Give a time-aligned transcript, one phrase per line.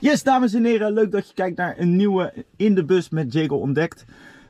[0.00, 3.32] Yes, dames en heren, leuk dat je kijkt naar een nieuwe In de Bus met
[3.32, 4.04] Jago Ontdekt.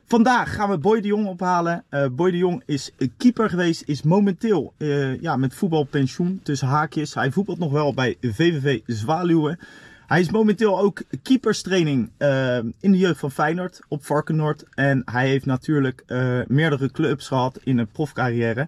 [0.05, 1.83] Vandaag gaan we Boy de Jong ophalen.
[1.89, 7.13] Uh, Boy de Jong is keeper geweest, is momenteel uh, ja, met voetbalpensioen tussen haakjes.
[7.13, 9.59] Hij voetbalt nog wel bij VVV Zwaluwen.
[10.07, 14.63] Hij is momenteel ook keeperstraining uh, in de jeugd van Feyenoord op Varkenoord.
[14.73, 16.03] En hij heeft natuurlijk
[16.47, 18.67] meerdere clubs gehad in een profcarrière.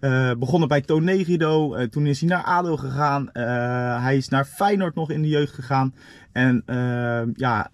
[0.00, 3.28] Uh, begonnen bij Tonegido, toen is hij naar ADO gegaan.
[4.02, 5.94] Hij is naar Feyenoord nog in de jeugd gegaan.
[6.32, 6.62] En
[7.34, 7.70] ja,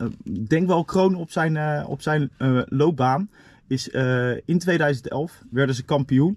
[0.46, 2.30] denk wel kroon op zijn, op zijn
[2.68, 3.30] loopbaan.
[3.66, 3.88] Is
[4.44, 6.36] in 2011 werden ze kampioen,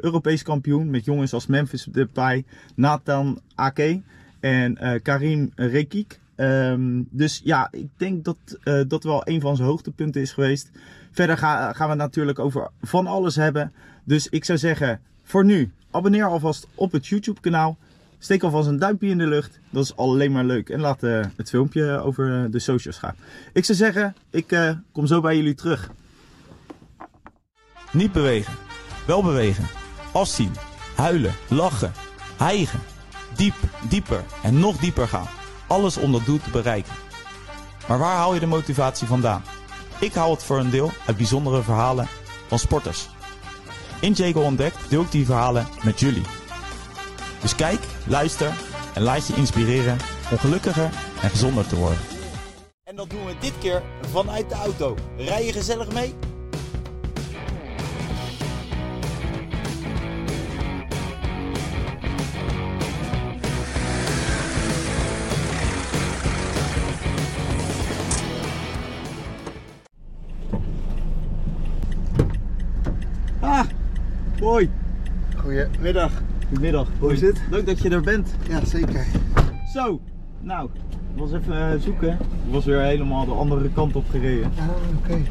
[0.00, 0.90] Europees kampioen.
[0.90, 2.44] Met jongens als Memphis Depay,
[2.74, 4.00] Nathan Ake
[4.40, 6.20] en Karim Rekik.
[6.36, 8.36] Um, dus ja, ik denk dat
[8.88, 10.70] dat wel een van zijn hoogtepunten is geweest.
[11.10, 13.72] Verder ga, gaan we het natuurlijk over van alles hebben.
[14.04, 17.78] Dus ik zou zeggen, voor nu, abonneer alvast op het YouTube kanaal.
[18.22, 19.60] Steek alvast een duimpje in de lucht.
[19.70, 20.68] Dat is alleen maar leuk.
[20.68, 23.14] En laat uh, het filmpje over uh, de socials gaan.
[23.52, 25.90] Ik zou zeggen, ik uh, kom zo bij jullie terug.
[27.92, 28.54] Niet bewegen.
[29.06, 29.64] Wel bewegen.
[30.12, 30.52] Afzien.
[30.96, 31.32] Huilen.
[31.48, 31.92] Lachen.
[32.36, 32.80] Hijgen.
[33.36, 33.54] Diep,
[33.88, 35.26] dieper en nog dieper gaan.
[35.66, 36.92] Alles om dat doel te bereiken.
[37.88, 39.42] Maar waar haal je de motivatie vandaan?
[40.00, 42.06] Ik haal het voor een deel uit bijzondere verhalen
[42.46, 43.08] van sporters.
[44.00, 46.39] In Jago Ontdekt deel ik die verhalen met jullie.
[47.40, 48.52] Dus kijk, luister
[48.94, 49.98] en laat je inspireren
[50.30, 50.90] om gelukkiger
[51.22, 51.98] en gezonder te worden.
[52.84, 53.82] En dat doen we dit keer
[54.12, 54.96] vanuit de auto.
[55.16, 56.14] Rij je gezellig mee?
[73.40, 73.64] Ah,
[74.40, 74.70] Hoi.
[75.36, 76.12] Goedemiddag.
[76.50, 76.88] Goedemiddag.
[76.98, 77.40] Hoe is het?
[77.50, 78.34] Leuk dat je er bent.
[78.48, 79.06] Ja, zeker.
[79.72, 80.00] Zo,
[80.40, 80.70] nou,
[81.14, 82.12] ik was even uh, zoeken.
[82.12, 84.52] Ik was weer helemaal de andere kant op gereden.
[84.58, 84.64] Ah,
[84.96, 85.22] oké.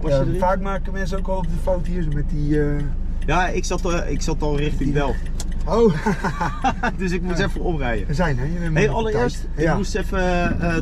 [0.00, 0.34] Okay.
[0.34, 2.48] Ja, vaak maken mensen ook al de fout hier met die...
[2.48, 2.80] Uh...
[3.26, 5.20] Ja, ik zat, uh, ik zat al richting Delft.
[5.66, 5.94] Oh.
[6.98, 7.44] dus ik moest ja.
[7.44, 8.06] even omrijden.
[8.06, 8.70] We zijn hè?
[8.72, 9.76] Hey, allereerst, ik ja.
[9.76, 10.20] moest even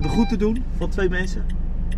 [0.02, 1.44] de groeten doen van twee mensen.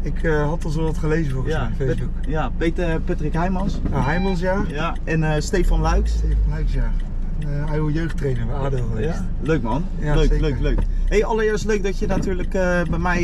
[0.03, 2.15] Ik uh, had al zo wat gelezen volgens ja, mij Facebook.
[2.21, 3.81] Pet, ja, Peter, Patrick Heijmans.
[3.91, 4.65] Nou, Heijmans, ja.
[4.69, 6.13] ja en uh, Stefan Luiks.
[6.13, 6.91] Stefan Luiks, ja.
[7.39, 9.09] Uh, hij wil jeugdtrainer bij ADO geweest.
[9.09, 9.27] Ja.
[9.41, 9.85] Leuk man.
[9.99, 10.41] Ja, leuk, zeker.
[10.41, 10.79] leuk, leuk.
[11.05, 12.51] Hey, allereerst leuk dat je natuurlijk
[12.91, 13.23] bij mij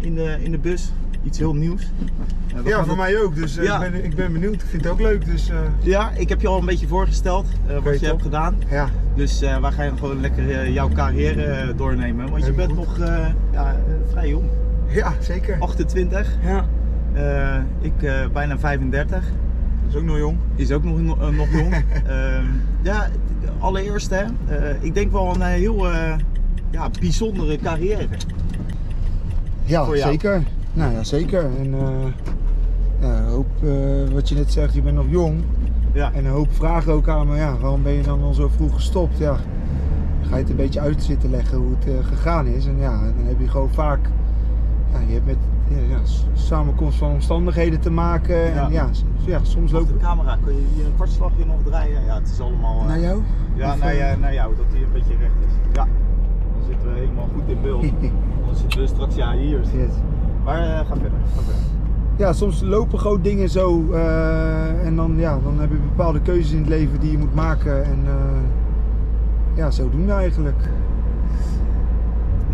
[0.00, 0.92] in, de, in de bus
[1.24, 1.82] iets heel nieuws.
[2.64, 2.96] ja, voor het...
[2.96, 3.34] mij ook.
[3.34, 3.84] Dus ja.
[3.84, 4.54] ik, ben, ik ben benieuwd.
[4.54, 5.24] Ik vind het ook leuk.
[5.24, 5.50] Dus,
[5.82, 7.46] Ja, ik heb je al een beetje voorgesteld
[7.82, 8.56] wat je hebt gedaan.
[8.70, 8.88] Ja.
[9.14, 12.30] Dus wij gaan gewoon lekker jouw carrière doornemen.
[12.30, 12.76] Want je bent goed.
[12.76, 12.98] nog
[13.52, 13.76] ja,
[14.10, 14.44] vrij jong.
[14.86, 15.56] Ja, zeker.
[15.60, 16.36] 28.
[16.42, 16.66] Ja.
[17.14, 19.24] Uh, ik uh, bijna 35.
[19.88, 20.38] Is ook nog jong.
[20.54, 21.84] Is ook nog, uh, nog jong.
[22.82, 23.08] ja,
[23.58, 24.24] allereerst hè,
[24.80, 25.86] ik denk wel een heel
[26.70, 28.06] ja, bijzondere carrière.
[29.64, 30.42] Ja, zeker.
[30.72, 31.44] Nou ja, zeker.
[31.58, 31.74] En
[33.00, 33.46] ja, hoop,
[34.12, 35.42] wat je net zegt, je bent nog jong.
[35.92, 36.12] Ja.
[36.12, 38.74] En een hoop vragen ook aan me, ja, waarom ben je dan al zo vroeg
[38.74, 39.18] gestopt?
[39.18, 39.36] Ja,
[40.20, 42.66] dan ga je het een beetje uit zitten leggen hoe het gegaan is.
[42.66, 44.10] En ja, dan heb je gewoon vaak
[44.92, 45.36] ja, je hebt met
[45.68, 45.98] ja,
[46.32, 48.36] samenkomst van omstandigheden te maken.
[48.36, 48.64] Ja.
[48.64, 48.88] En ja,
[49.24, 52.04] ja, soms loopt de camera, kun je hier een kwartslagje nog draaien?
[52.04, 52.80] Ja, het is allemaal.
[52.80, 52.86] Uh...
[52.86, 53.22] Naar jou?
[53.54, 55.52] Ja, naar, uh, naar jou, dat hij een beetje recht is.
[55.72, 55.86] Ja,
[56.52, 57.82] dan zitten we helemaal goed in beeld.
[58.46, 59.60] dan zitten we straks, ja, hier.
[59.60, 59.92] Yes.
[60.44, 61.62] Maar uh, ga verder, ga verder.
[62.16, 63.92] Ja, soms lopen gewoon dingen zo
[64.84, 67.84] en dan, ja, dan heb je bepaalde keuzes in het leven die je moet maken.
[67.84, 67.98] En
[69.54, 70.68] ja, zo doen we eigenlijk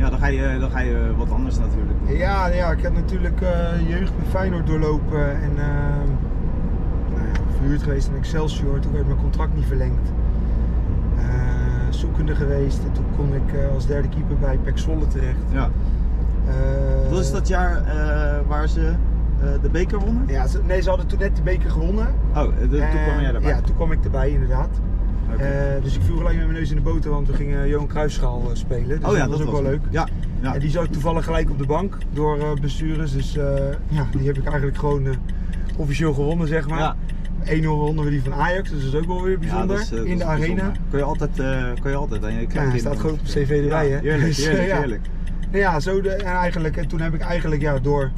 [0.02, 2.16] ja, dan ga, je, dan ga je wat anders natuurlijk doen.
[2.16, 5.64] Ja, ja ik heb natuurlijk uh, jeugd bij Feyenoord doorlopen en uh,
[7.10, 8.80] nou ja, verhuurd geweest in Excelsior.
[8.80, 10.08] Toen werd mijn contract niet verlengd.
[11.16, 11.22] Uh,
[11.90, 15.38] zoekende geweest en toen kon ik als derde keeper bij Pek Zwolle terecht.
[15.50, 15.68] Ja.
[17.10, 17.82] dat is dat jaar
[18.46, 18.92] waar ze
[19.62, 20.24] de beker wonnen?
[20.26, 22.06] Ja, ze, nee, ze hadden toen net de beker gewonnen.
[22.34, 23.50] Oh, de, toen kwam jij erbij?
[23.50, 24.80] Ja, toen kwam ik erbij inderdaad.
[25.32, 25.76] Okay.
[25.76, 27.86] Uh, dus ik viel gelijk met mijn neus in de boter, want we gingen Johan
[27.86, 29.00] Cruijffschaal uh, spelen.
[29.00, 29.80] Dus oh ja, dat, was ook wel leuk.
[29.90, 30.08] Ja,
[30.40, 30.54] ja.
[30.54, 33.12] En die zat toevallig gelijk op de bank door uh, bestuurders.
[33.12, 33.32] Dus
[33.88, 35.06] ja, die heb ik eigenlijk gewoon
[35.76, 36.78] officieel gewonnen, zeg maar.
[36.78, 36.96] Ja.
[37.44, 39.76] 1-0 wonnen we die van Ajax, dus dat is ook wel weer bijzonder.
[39.76, 40.72] Ja, is, in de arena.
[40.90, 41.30] Kun je altijd,
[41.80, 43.98] kun je altijd aan je Ja, hij staat gewoon op cv erbij, hè.
[43.98, 45.06] Heerlijk, dus, heerlijk, heerlijk.
[45.50, 48.10] Ja, zo de, en eigenlijk, en toen heb ik eigenlijk ja, door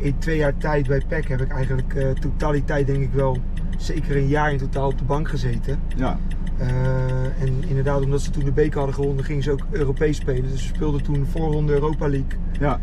[0.00, 3.38] in twee jaar tijd bij PEC heb ik eigenlijk uh, totaliteit denk ik wel
[3.78, 5.80] zeker een jaar in totaal op de bank gezeten.
[5.96, 6.18] Ja.
[6.60, 10.50] Uh, en inderdaad, omdat ze toen de beker hadden gewonnen, gingen ze ook Europees spelen.
[10.50, 12.38] Dus ze speelden toen voorronde Europa League.
[12.60, 12.80] Ja.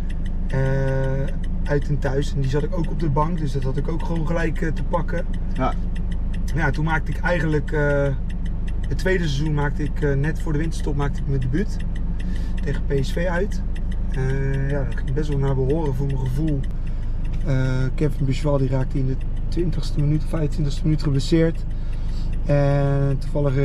[0.54, 1.26] Uh,
[1.64, 2.34] uit en thuis.
[2.34, 4.62] En die zat ik ook op de bank, dus dat had ik ook gewoon gelijk
[4.62, 5.26] uh, te pakken.
[5.54, 5.74] Ja.
[6.56, 7.72] Ja, toen maakte ik eigenlijk,
[8.88, 11.78] het tweede seizoen maakte ik net voor de winterstop maakte ik mijn debuut
[12.64, 13.62] tegen PSV uit.
[14.18, 16.60] Eh, ja, dat ging best wel naar behoren voor mijn gevoel.
[17.46, 19.16] Eh, Kevin Buchwal die raakte in de
[19.50, 21.66] 20ste minuut, 25ste minuut geblesseerd.
[22.48, 23.64] En toevallig eh,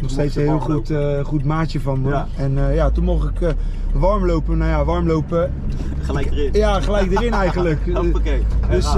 [0.00, 2.08] nog steeds een heel goed, eh, goed maatje van me.
[2.08, 2.26] Ja.
[2.36, 3.52] En eh, ja, toen mocht ik eh,
[3.92, 4.58] warm lopen.
[4.58, 5.52] Nou ja, warm lopen.
[6.00, 6.52] Gelijk erin.
[6.52, 7.80] Ja, gelijk erin eigenlijk.
[7.94, 8.42] Hoppakee.
[8.70, 8.96] Dus,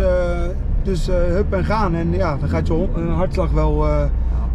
[0.83, 1.95] dus hup en gaan.
[1.95, 4.05] En ja, dan gaat je hartslag wel eh,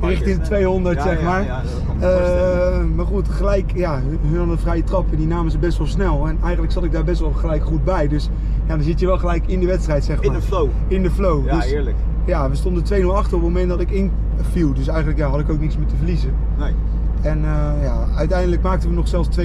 [0.01, 1.45] richting de 200, Ja, zeg ja, maar.
[1.45, 4.01] ja, maar goed, gelijk, ja,
[4.31, 6.27] hun vrije trap en die namen ze best wel snel.
[6.27, 8.07] En eigenlijk zat ik daar best wel gelijk goed bij.
[8.07, 8.29] Dus
[8.67, 10.25] ja, dan zit je wel gelijk in de wedstrijd, zeg maar.
[10.25, 10.69] In de flow.
[10.87, 11.45] In de flow.
[11.45, 11.95] Ja, dus, eerlijk.
[12.25, 14.73] Ja, we stonden 2-0 achter op het moment dat ik inviel.
[14.73, 16.33] Dus eigenlijk ja, had ik ook niks meer te verliezen.
[16.57, 16.73] Nee.
[17.21, 19.41] En eh, ja, uiteindelijk maakten we nog zelfs 2-2.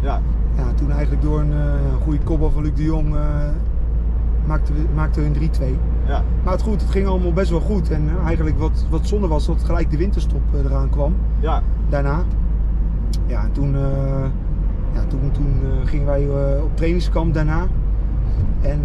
[0.00, 0.20] Ja.
[0.56, 3.20] Ja, toen eigenlijk door een eh, goede kopbal van Luc de Jong eh,
[4.46, 5.64] maakten we, maakten we een 3-2.
[6.06, 6.22] Ja.
[6.44, 7.90] Maar het goed, het ging allemaal best wel goed.
[7.90, 11.62] En eigenlijk wat, wat zonde was dat gelijk de winterstop eraan kwam Ja.
[11.88, 12.22] daarna.
[13.26, 13.72] Ja, en toen,
[14.92, 15.54] ja, toen, toen
[15.84, 16.28] gingen wij
[16.62, 17.66] op trainingskamp daarna.
[18.60, 18.80] En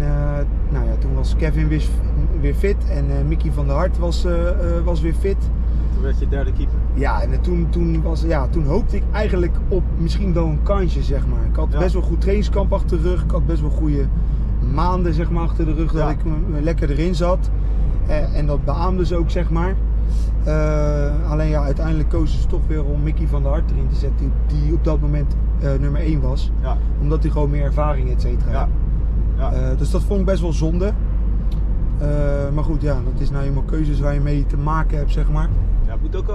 [0.70, 1.88] nou ja, toen was Kevin weer,
[2.40, 5.36] weer fit en eh, Mickey van der Hart was, eh, eh, was weer fit.
[5.94, 6.74] Toen werd je derde keeper.
[6.94, 11.02] Ja, en toen, toen, was, ja, toen hoopte ik eigenlijk op misschien wel een kansje,
[11.02, 11.44] zeg maar.
[11.50, 11.78] Ik had Ja.
[11.78, 13.22] best wel goed trainingskamp achter de rug.
[13.24, 14.06] Ik had best wel goede
[14.74, 15.98] maanden zeg maar, achter de rug Ja.
[15.98, 17.50] dat ik me- lekker erin zat.
[18.06, 19.74] Eh, en dat beaamde ze ook, zeg maar.
[21.28, 24.32] Alleen ja, uiteindelijk kozen ze toch weer om Mickey van der Hart erin te zetten,
[24.46, 25.34] die, die op dat moment
[25.80, 26.50] nummer 1 was.
[26.62, 26.76] Ja.
[27.00, 28.50] Omdat hij gewoon meer ervaring, et cetera.
[28.52, 28.68] Ja.
[29.52, 29.74] Ja.
[29.74, 30.92] Dus dat vond ik best wel zonde.
[31.98, 32.08] Eh,
[32.54, 35.30] maar goed, ja, dat is nou eenmaal keuzes waar je mee te maken hebt, zeg
[35.30, 35.48] maar.
[35.86, 36.28] ja, het moet ook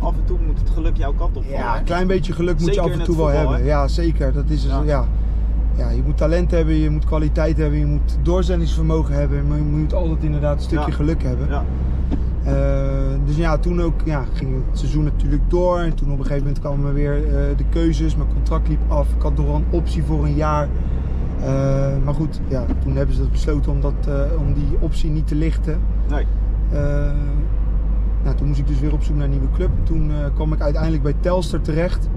[0.00, 2.60] af en toe moet het geluk jouw kant op vallen, Ja, een klein beetje geluk
[2.60, 3.64] moet je af en toe wel voetbal, hebben.
[3.66, 4.32] Ja, zeker.
[4.32, 4.76] Dat is, Ja.
[4.76, 4.82] ja.
[4.84, 5.04] Ja.
[5.76, 9.48] Ja, je moet talent hebben, je moet kwaliteit hebben, je moet doorzettingsvermogen hebben.
[9.48, 10.96] Maar je moet altijd inderdaad een stukje Ja.
[10.96, 11.48] geluk hebben.
[11.48, 11.64] Ja.
[12.44, 12.54] Eh,
[13.26, 15.78] dus ja, toen ook ja, ging het seizoen natuurlijk door.
[15.78, 18.16] En toen op een gegeven moment kwamen weer eh, de keuzes.
[18.16, 19.08] Mijn contract liep af.
[19.16, 20.68] Ik had nog wel een optie voor een jaar.
[21.44, 21.50] Eh,
[22.04, 25.26] maar goed, ja, toen hebben ze dat besloten om, dat, eh, om die optie niet
[25.26, 25.78] te lichten.
[26.08, 26.26] Nee.
[26.72, 27.10] Eh,
[28.22, 29.70] nou, toen moest ik dus weer op zoek naar een nieuwe club.
[29.82, 32.08] Toen kwam ik uiteindelijk bij Telstar terecht.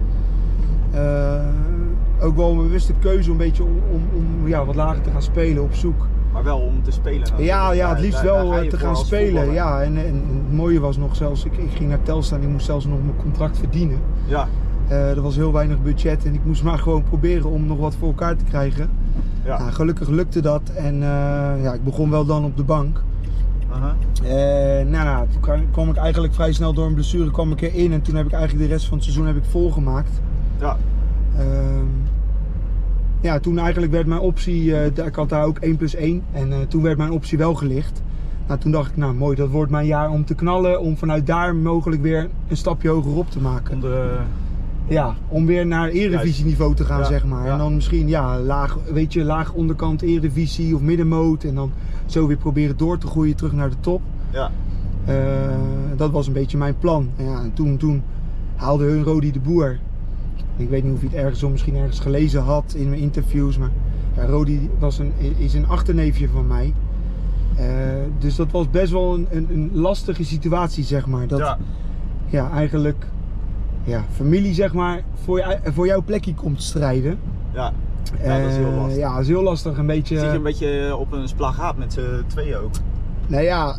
[2.22, 5.12] Ook wel een bewuste keuze om, een beetje om, om, om ja, wat lager te
[5.12, 6.08] gaan spelen op zoek.
[6.34, 7.28] Maar wel om te spelen.
[7.38, 9.52] Ja, ja, het liefst daar- daar wel te gaan spelen.
[9.52, 12.50] Ja, en, en het mooie was nog zelfs, ik, ik ging naar Telstar en ik
[12.52, 14.00] moest zelfs nog mijn contract verdienen.
[14.26, 14.48] Ja.
[14.90, 18.08] Er was heel weinig budget en ik moest maar gewoon proberen om nog wat voor
[18.08, 18.90] elkaar te krijgen.
[19.46, 19.58] Ja.
[19.58, 23.04] Nou, gelukkig lukte dat en eh, ja, ik begon wel dan op de bank.
[23.72, 23.96] Aha.
[24.24, 27.94] Eh, nou, nou, toen kwam- ik eigenlijk vrij snel door een blessure kwam ik erin
[27.94, 30.22] en toen heb ik eigenlijk de rest van het seizoen heb ik volgemaakt.
[30.60, 30.78] Ja.
[31.38, 31.86] Ehm,
[33.22, 36.68] ja, toen eigenlijk werd mijn optie, eh, ik had daar ook 1 plus 1 en
[36.68, 38.02] toen werd mijn optie wel gelicht.
[38.48, 41.28] Nou, toen dacht ik, nou mooi, dat wordt mijn jaar om te knallen, om vanuit
[41.28, 43.74] daar mogelijk weer een stapje hoger op te maken.
[43.74, 44.18] Om de,
[44.88, 47.46] Ja, om weer naar eredivisieniveau te gaan, Ja, zeg maar.
[47.46, 47.52] ja.
[47.52, 51.72] En dan misschien, ja, laag, weet je, laag onderkant eredivisie of middenmoot en dan
[52.06, 54.02] zo weer proberen door te groeien terug naar de top.
[54.32, 54.52] ja.
[55.06, 55.16] Eh,
[55.96, 57.10] dat was een beetje mijn plan.
[57.18, 58.04] En ja, en toen, toen
[58.56, 59.80] haalde hun Rodi de Boer.
[60.58, 63.58] Ik weet niet of je het ergens of misschien ergens gelezen had in mijn interviews.
[63.58, 63.70] Maar
[64.16, 66.74] ja, Rodi was een, is een achterneefje van mij.
[67.56, 67.66] Eh,
[68.20, 71.28] dus dat was best wel een, een, een lastige situatie, zeg maar.
[71.28, 71.58] Dat ja.
[72.26, 73.06] ja, eigenlijk
[73.88, 77.20] ja, familie zeg maar, voor, je, voor jouw plekje komt strijden.
[77.54, 77.74] Ja.
[78.24, 78.98] Ja, dat is heel Eh, lastig.
[78.98, 79.78] ja, dat is heel lastig.
[79.78, 80.18] Een beetje.
[80.20, 82.72] Zit je een beetje op een splagaat met z'n tweeën ook.
[83.28, 83.78] Nou ja,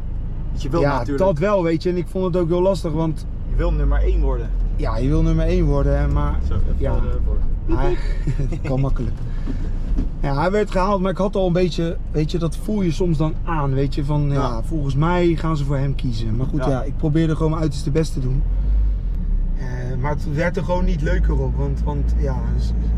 [0.53, 1.89] je wil ja natuurlijk, dat wel, weet je.
[1.91, 4.51] En ik vond het ook heel lastig, want je wil nummer 1 worden.
[4.77, 6.95] ja, je wil nummer 1 worden, maar Zo, even Ja.
[7.25, 7.97] voor hij,
[8.51, 9.15] dat kan makkelijk.
[10.21, 12.91] Ja, hij werd gehaald, maar ik had al een beetje, weet je, dat voel je
[12.93, 14.63] soms dan aan, weet je, van ja, Ja.
[14.63, 16.37] volgens mij gaan ze voor hem kiezen.
[16.37, 16.71] Maar goed, Ja.
[16.71, 18.43] ja, ik probeerde gewoon mijn uiterste best te doen.
[20.01, 22.37] Maar het werd er gewoon niet leuker op, want, want ja...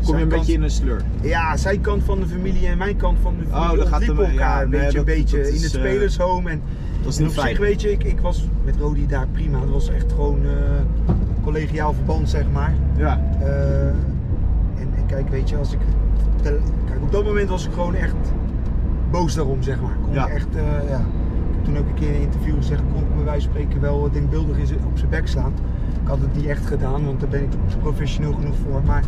[0.05, 1.01] Kom je een kant- beetje in een sleur.
[1.21, 4.01] Ja, zijn kant van de familie en mijn kant van de Oh, familie dat gaat
[4.05, 6.49] ja, elkaar nee, een beetje, dat- beetje dat in het eh, spelershome.
[6.49, 6.61] En,
[7.03, 7.55] Dat is en niet op fijn.
[7.55, 9.59] zich, weet je, ik, ik was met Rodi daar prima.
[9.59, 11.11] Het was echt gewoon eh,
[11.43, 12.73] collegiaal verband, zeg maar.
[12.97, 13.21] Ja.
[13.39, 15.79] Eh, en, en kijk, weet je, als ik.
[16.43, 18.15] Kijk, op dat moment was ik gewoon echt
[19.11, 19.95] boos daarom, zeg maar.
[20.03, 20.27] Kon Ja.
[20.27, 20.47] ik echt,
[20.89, 20.97] ja.
[20.97, 23.51] Ik heb toen ook een keer in een interview gezegd, kon ik bij wijze van
[23.55, 25.53] spreken wel denkbeeldig op zijn bek slaan.
[26.11, 27.49] Had het niet echt gedaan, want daar ben ik
[27.79, 28.81] professioneel genoeg voor.
[28.85, 29.03] Maar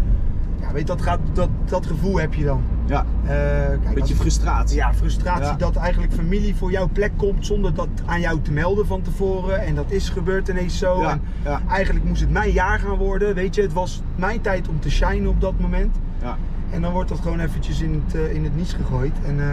[0.62, 2.62] ja, weet dat, gaat, dat, dat gevoel heb je dan.
[2.86, 3.06] Ja.
[3.24, 3.30] Eh,
[3.68, 4.76] kijk, Beetje als- frustratie.
[4.78, 5.56] ja, frustratie Ja.
[5.56, 9.62] dat eigenlijk familie voor jouw plek komt zonder dat aan jou te melden van tevoren.
[9.62, 11.02] En dat is gebeurd ineens zo.
[11.02, 11.62] Ja, En ja.
[11.68, 13.36] Eigenlijk moest het mijn jaar gaan worden.
[13.36, 15.96] Weet je, het was mijn tijd om te shinen op dat moment.
[16.22, 16.38] Ja.
[16.70, 19.14] En dan wordt dat gewoon eventjes in het, eh, in het niets gegooid.
[19.26, 19.46] En eh,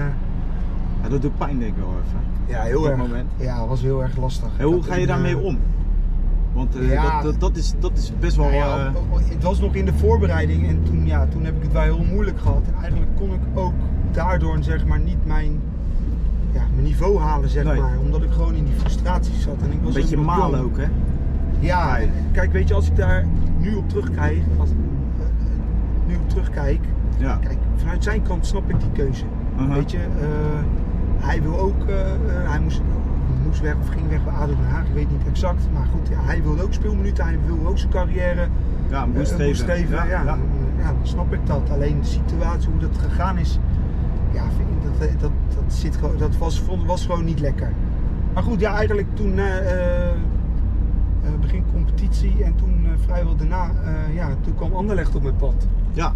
[1.02, 2.20] ja, dat doet pijn denk ik wel even.
[2.46, 2.98] ja, heel dat erg.
[3.00, 3.30] moment.
[3.36, 4.48] Ja, het was heel erg lastig.
[4.56, 5.58] En hoe ga je daarmee om?
[6.52, 7.12] Want eh, Ja.
[7.12, 8.44] dat, dat, dat, is, dat is best wel...
[8.44, 8.92] Nou ja, eh,
[9.28, 12.04] het was nog in de voorbereiding en toen, ja, toen heb ik het wel heel
[12.12, 12.62] moeilijk gehad.
[12.66, 13.72] En eigenlijk kon ik ook
[14.12, 15.60] daardoor zeg maar, niet mijn,
[16.52, 17.80] ja, mijn niveau halen, zeg Nee.
[17.80, 17.98] maar.
[17.98, 19.56] Omdat ik gewoon in die frustratie zat.
[19.62, 20.70] En ik was een beetje malen jong.
[20.72, 20.86] ook, hè?
[21.58, 22.10] Ja, Nee.
[22.32, 23.26] kijk, weet je, als ik daar
[23.58, 24.76] nu op terugkijk, als, eh,
[26.06, 26.80] nu op terugkijk,
[27.18, 27.36] Ja.
[27.36, 29.24] kijk, vanuit zijn kant snap ik die keuze.
[29.58, 29.74] Uh-huh.
[29.74, 29.98] Weet je,
[31.18, 31.74] hij wil ook,
[32.48, 32.80] hij moest,
[33.50, 35.62] moest weg of ging weg bij ADO Den Haag, ik weet niet exact.
[35.72, 38.48] Maar goed, ja, hij wilde ook speelminuten, hij wil ook zijn carrière
[38.90, 39.94] Ja, boost geven.
[39.96, 40.24] Ja, ja.
[40.24, 40.38] dan
[41.02, 41.70] snap ik dat.
[41.70, 43.58] Alleen de situatie, hoe dat gegaan is,
[44.32, 47.72] ja, vind ik, dat, eh, dat, dat, zit, gewoon- dat was, was gewoon niet lekker.
[48.34, 49.46] Maar goed, ja, eigenlijk toen eh,
[51.40, 53.70] begin competitie en toen vrijwel daarna,
[54.14, 55.66] ja, toen kwam Anderlecht op mijn pad.
[55.92, 56.12] Ja.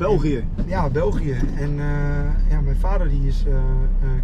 [0.00, 0.44] België.
[0.66, 1.36] Ja, België.
[1.58, 3.60] En eh, ja, mijn vader die is eh, eh,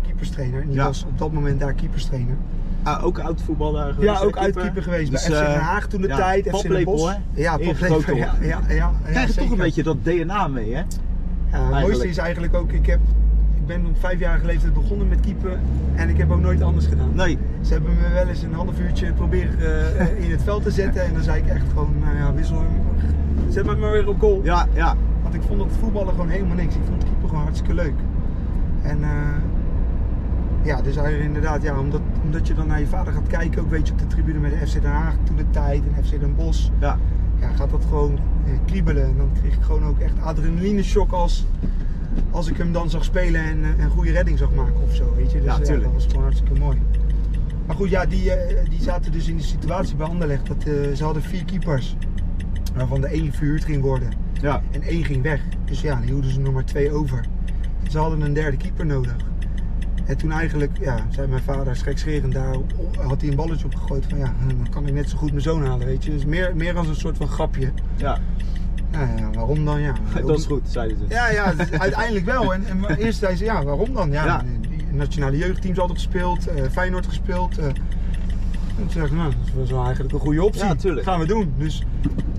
[0.03, 0.61] keeperstrainer.
[0.61, 0.85] En die Ja.
[0.85, 2.37] was op dat moment daar keeperstrainer.
[2.83, 4.19] Ah, ook oud voetballer geweest.
[4.19, 6.49] Ja, ook uitkeeper geweest Dus, bij FC Den eh, Haag toen de ja, tijd.
[6.57, 7.13] FC Den Bosch.
[7.13, 7.43] hè?
[7.43, 8.17] Ja, paplepel.
[8.17, 10.83] Ja, ja, ja, Krijg je toch een beetje dat DNA mee, hè?
[11.53, 13.01] Ja, het mooiste is eigenlijk ook, ik, heb,
[13.57, 15.59] ik ben op vijfjarige leeftijd begonnen met keeper
[15.95, 17.11] en ik heb ook nooit anders gedaan.
[17.15, 17.39] Nee.
[17.61, 20.71] Ze hebben me wel eens een half uurtje proberen eh, eh, in het veld te
[20.71, 24.09] zetten en dan zei ik echt gewoon, nou ja, wissel hem, zet me maar weer
[24.09, 24.41] op goal.
[24.45, 24.95] Ja, ja.
[25.37, 26.75] Ik vond het voetballen gewoon helemaal niks.
[26.75, 27.95] Ik vond het keeper gewoon hartstikke leuk.
[28.83, 29.11] En eh,
[30.63, 33.71] ja, dus eigenlijk inderdaad, ja, omdat, omdat je dan naar je vader gaat kijken, ook
[33.71, 36.21] weet je op de tribune met de FC Den Haag toen de tijd en FC
[36.21, 36.99] Den Bosch Ja.
[37.41, 39.05] ja, gaat dat gewoon eh, kriebelen.
[39.05, 41.47] En dan kreeg ik gewoon ook echt adrenaline shock als,
[42.31, 45.15] als ik hem dan zag spelen en eh, een goede redding zag maken of zo.
[45.17, 45.39] Weet je?
[45.43, 46.79] Dus Ja, dat was gewoon hartstikke mooi.
[47.67, 48.33] Maar goed, ja, die,
[48.69, 50.63] die zaten dus in de situatie bij Anderlecht dat
[50.97, 51.97] ze hadden vier keepers.
[52.75, 54.63] Waarvan de één verhuurd ging worden Ja.
[54.71, 55.41] en één ging weg.
[55.65, 57.19] Dus ja, dan hielden ze nog maar twee over.
[57.85, 59.17] En ze hadden een derde keeper nodig.
[60.07, 62.57] En toen eigenlijk, ja, zei mijn vader schekscherend daar,
[63.07, 65.65] had hij een balletje opgegooid van ja, dan kan ik net zo goed mijn zoon
[65.67, 66.11] halen, weet je.
[66.11, 67.73] Dus meer, meer als een soort van grapje.
[67.97, 68.19] Ja.
[68.91, 69.81] Ja, ja, waarom dan?
[69.81, 69.93] Ja,
[70.27, 71.05] Dat is goed, zeiden ze.
[71.09, 72.55] Ja, ja, dus uiteindelijk wel.
[72.55, 74.11] En, en eerst zei ze, ja, waarom dan?
[74.11, 74.45] Ja, Ja.
[74.61, 77.59] die nationale jeugdteams hadden gespeeld, eh, Feyenoord gespeeld.
[77.59, 77.65] eh.
[77.67, 77.75] en
[78.77, 80.65] toen zei ik, nou, dat is wel eigenlijk een goede optie.
[80.65, 81.07] Ja, tuurlijk.
[81.07, 81.53] Gaan we doen.
[81.59, 81.83] Dus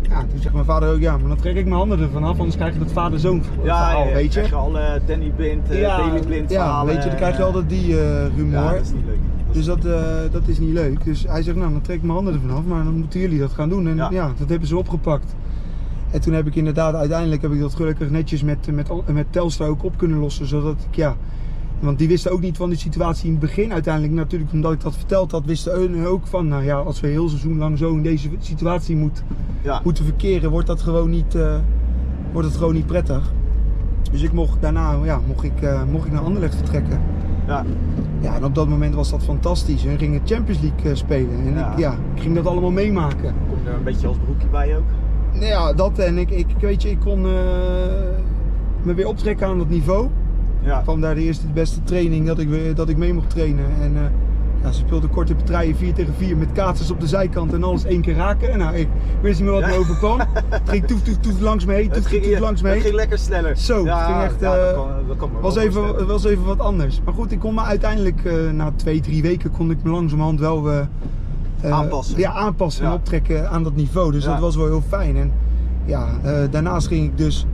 [0.10, 2.38] ja, toen zegt mijn vader ook, ja, maar dan trek ik mijn handen ervan af,
[2.38, 4.30] anders krijg je dat vader-zoon Ja, verhaal, ja, weet je.
[4.30, 6.94] krijg je alle Danny Blind, uh, Daily Blind ja, verhalen.
[6.94, 8.54] weet je, dan krijg je altijd die eh, humor.
[8.64, 9.20] Ja, dat is niet leuk.
[9.52, 11.04] Dus dat, eh, dat is niet leuk.
[11.06, 13.40] Dus hij zegt, nou dan trek ik mijn handen ervan af, maar dan moeten jullie
[13.40, 13.88] dat gaan doen.
[13.88, 14.10] En Ja.
[14.12, 15.36] ja, dat hebben ze opgepakt.
[16.12, 19.68] En toen heb ik inderdaad, uiteindelijk heb ik dat gelukkig netjes met, met, met Telstar
[19.68, 20.48] ook op kunnen lossen.
[20.48, 21.16] Zodat ik, ja,
[21.80, 23.74] want die wisten ook niet van die situatie in het begin.
[23.74, 27.08] Uiteindelijk natuurlijk, omdat ik dat verteld had, wisten hun ook van, nou ja, als we
[27.08, 29.24] heel seizoen lang zo in deze situatie moet,
[29.62, 29.82] ja.
[29.84, 31.56] moeten verkeren, wordt dat gewoon niet, eh,
[32.32, 33.32] wordt het gewoon niet prettig.
[34.12, 37.02] Dus ik mocht daarna, ja, mocht ik, eh, mocht ik naar Anderlecht vertrekken.
[37.48, 37.66] Ja.
[38.20, 39.84] Ja, en op dat moment was dat fantastisch.
[39.84, 41.40] Hun gingen Champions League eh, spelen.
[41.46, 41.72] En Ja.
[41.72, 43.34] Ik, ja, ik ging dat allemaal meemaken.
[43.50, 44.84] Kom je er een beetje als broekje bij ook?
[45.34, 47.22] Nou ja, dat en ik, ik weet je, ik kon
[48.82, 50.10] me weer optrekken aan dat niveau.
[50.62, 50.82] Ja.
[50.82, 53.66] kwam daar de eerste de beste training dat ik, weer- dat ik mee mocht trainen.
[53.82, 54.02] En eh,
[54.64, 57.86] ja, ze speelden korte partijen 4 tegen 4 met kaatsers op de zijkant en alles
[57.86, 58.58] één keer raken.
[58.58, 58.88] Nou, ik
[59.22, 60.20] wist niet meer wat me overkwam.
[60.50, 62.68] Het ging toef toef toef langs me heen, toef Het toef ging, toef langs me
[62.68, 62.86] het heen.
[62.86, 63.58] ging lekker sneller.
[63.58, 66.60] Zo, het ging echt, dat eh, kan, dat kan me was even, was even wat
[66.60, 67.02] anders.
[67.06, 70.40] Maar goed, ik kon me uiteindelijk eh, na twee, drie weken kon ik me langzamerhand
[70.40, 70.80] wel eh,
[71.62, 72.20] eh, Aanpassen.
[72.20, 74.12] Ja, aanpassen en optrekken aan dat niveau.
[74.12, 75.18] Dus dat was wel heel fijn.
[75.18, 75.32] En
[75.86, 77.46] ja, eh, daarnaast ging ik dus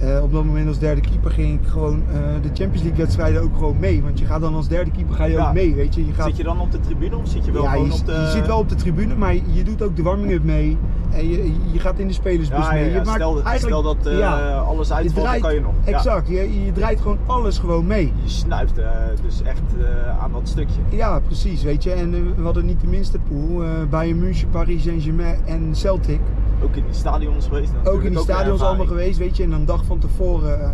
[0.00, 3.42] eh, op dat moment als derde keeper ging ik gewoon eh, de Champions League wedstrijden
[3.42, 4.02] ook gewoon mee.
[4.02, 5.48] Want je gaat dan als derde keeper ga je Ja.
[5.48, 6.06] ook mee, weet je.
[6.06, 7.92] je gaat, Zit je dan op de tribune of zit je wel ja, gewoon je,
[7.92, 8.12] op de...
[8.12, 10.76] je zit wel op de tribune, maar je doet ook de warming-up mee.
[11.12, 12.90] En je, je gaat in de spelersbus Ja, mee.
[12.90, 12.96] ja.
[12.96, 15.72] Maakt Stel, dat- eigenlijk- stel dat eh, ja, alles uitvalt, kan je nog.
[15.84, 15.92] Ja.
[15.92, 18.12] exact, je, je draait gewoon alles gewoon mee.
[18.22, 18.88] Je snuift eh,
[19.22, 20.80] dus echt eh, aan dat stukje.
[20.88, 21.92] Ja, precies, weet je.
[21.92, 23.62] En we hadden niet de minste pool.
[23.90, 26.20] Bayern München, Paris Saint-Germain en Celtic.
[26.62, 27.70] Ook in die stadions geweest.
[27.70, 29.42] Ook in natuurlijk die een stadions allemaal geweest, weet je.
[29.42, 30.72] En dan dag van tevoren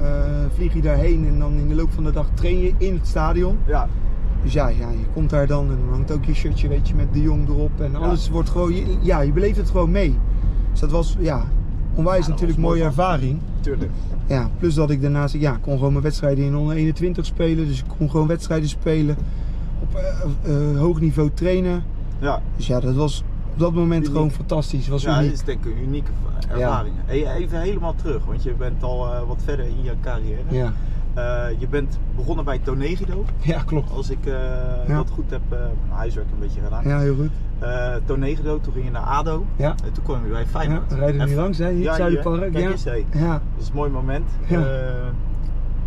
[0.55, 3.07] vlieg je daarheen en dan in de loop van de dag train je in het
[3.07, 3.59] stadion.
[3.67, 3.89] Ja,
[4.47, 6.95] Dus ja, ja je komt daar dan en dan hangt ook je shirtje, weet je,
[6.95, 7.81] met de jong erop.
[7.81, 10.19] En alles wordt gewoon, je- ja, je beleeft het gewoon mee.
[10.71, 11.45] Dus dat was, ja,
[11.95, 13.39] onwijs natuurlijk mooie mooi, ervaring.
[13.61, 13.91] tuurlijk.
[14.27, 17.67] Ja, plus dat ik daarnaast, ja, ik kon gewoon mijn wedstrijden in onder 21 spelen.
[17.67, 19.17] Dus ik kon gewoon wedstrijden spelen,
[19.83, 21.85] op eh, eh, hoog niveau trainen.
[22.19, 24.13] Ja, Dus ja, dat was op dat moment Uniek.
[24.17, 24.89] gewoon fantastisch.
[24.89, 26.11] Was ja dat is denk ik een unieke
[26.49, 26.95] ervaring.
[27.05, 30.41] Hey, Even helemaal terug, want je bent al eh, wat verder in je carrière.
[30.51, 30.73] Ja.
[31.17, 33.91] Eh, je bent begonnen bij Tonegido, ja, klopt.
[33.91, 34.33] als ik eh,
[34.87, 34.95] Ja.
[34.97, 36.83] dat goed heb, eh, mijn huiswerk een beetje gedaan.
[36.89, 37.31] Ja, heel goed.
[38.05, 39.75] Tonegido, toen ging je naar ADO Ja.
[39.85, 40.93] en toen kwam je bij Ja, Feyenoord.
[40.93, 41.71] we rijden En- nu langs, hè?
[41.71, 42.41] Hier, Ja, Zuiderpark.
[42.41, 42.71] hier, kijk Ja.
[42.71, 43.07] eens, hey.
[43.13, 43.33] ja.
[43.33, 44.31] Dat is een mooi moment.
[44.47, 44.65] Ja.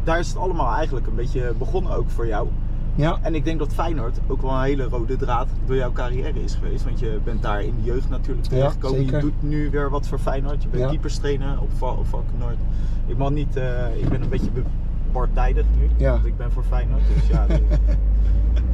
[0.03, 2.47] Daar is het allemaal eigenlijk een beetje begonnen ook voor jou.
[2.95, 6.43] Ja, En ik denk dat Feyenoord ook wel een hele rode draad door jouw carrière
[6.43, 6.83] is geweest.
[6.83, 8.97] Want je bent daar in de jeugd natuurlijk Ja, terechtgekomen.
[8.99, 9.21] je zeker.
[9.21, 10.63] doet nu weer wat voor Feyenoord.
[10.63, 10.89] Je bent Ja.
[10.89, 12.57] keeperstrainer op, op Valkenoord.
[13.05, 13.55] Ik, mag niet,
[14.01, 14.63] ik ben een beetje be-
[15.11, 15.89] partijdig nu.
[15.97, 16.11] Ja.
[16.11, 17.01] Want ik ben voor Feyenoord.
[17.15, 17.49] Dus ja, ik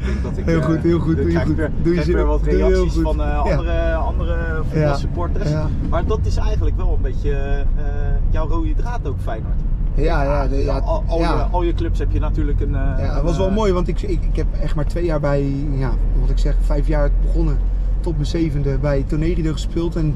[0.06, 0.46] denk dat ik...
[0.46, 1.56] Heel eh, goed, heel goed, doe je goed.
[1.56, 3.38] Weer, Doe je weer wat reacties van eh, Ja.
[3.38, 4.64] andere, andere.
[4.74, 5.68] Ja.
[5.90, 7.84] Maar dat is eigenlijk wel een beetje eh,
[8.30, 9.54] jouw rode draad ook Feyenoord.
[9.96, 10.48] ja, ja.
[10.48, 11.34] de- ja, al, al, ja.
[11.36, 12.76] Je, al je clubs heb je natuurlijk een...
[12.76, 15.06] eh, Ja, het was wel eh, mooi, want ik, ik, ik heb echt maar twee
[15.06, 17.58] jaar bij, ja, wat ik zeg, vijf jaar begonnen
[18.00, 19.96] tot mijn zevende bij Tonerido gespeeld.
[19.96, 20.16] En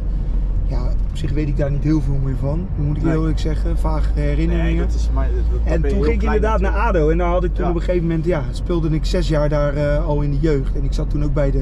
[0.70, 3.14] ja, op zich weet ik daar niet heel veel meer van, moet ik Nee.
[3.16, 3.78] eerlijk zeggen.
[3.78, 4.66] Vage herinneringen.
[4.76, 5.26] Nee, dat is maar...
[5.28, 6.72] dat- dat en toen ging ik inderdaad naar.
[6.74, 7.70] ADO en daar had ik toen Ja.
[7.70, 10.76] op een gegeven moment, ja, speelde ik zes jaar daar eh, al in de jeugd.
[10.76, 11.58] En ik zat toen ook bij de,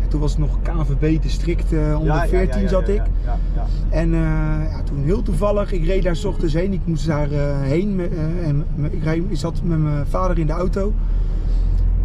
[0.00, 2.88] ja, toen was het nog KVB district eh, onder Ja, ja, 14 ja, ja, zat
[2.88, 3.02] ik.
[3.24, 6.72] Ja, ja, En ja, toen heel toevallig, ik reed daar s ochtends heen.
[6.72, 7.28] Ik moest daar
[7.62, 8.00] heen.
[8.44, 10.92] en ik, reed- ik zat met mijn vader in de auto.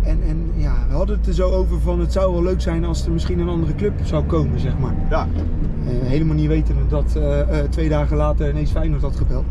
[0.05, 2.85] En, en ja, we hadden het er zo over van het zou wel leuk zijn
[2.85, 4.93] als er misschien een andere club zou komen, zeg maar.
[5.09, 5.27] ja.
[5.87, 9.45] Eh, helemaal niet weten dat eh, eh, twee dagen later ineens Feyenoord had gebeld.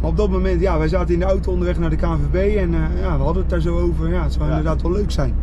[0.00, 2.70] Maar op dat moment, ja, wij zaten in de auto onderweg naar de KNVB en
[3.00, 4.08] ja, we hadden het daar zo over.
[4.08, 4.56] Ja, het zou Ja.
[4.56, 5.34] inderdaad wel leuk zijn.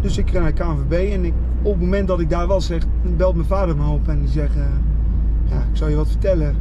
[0.00, 1.32] Dus ik ga naar de KNVB en ik,
[1.62, 4.28] op het moment dat ik daar was, zegt, belt mijn vader me op en die
[4.28, 4.54] zegt,
[5.44, 6.56] ja, ik zal je wat vertellen.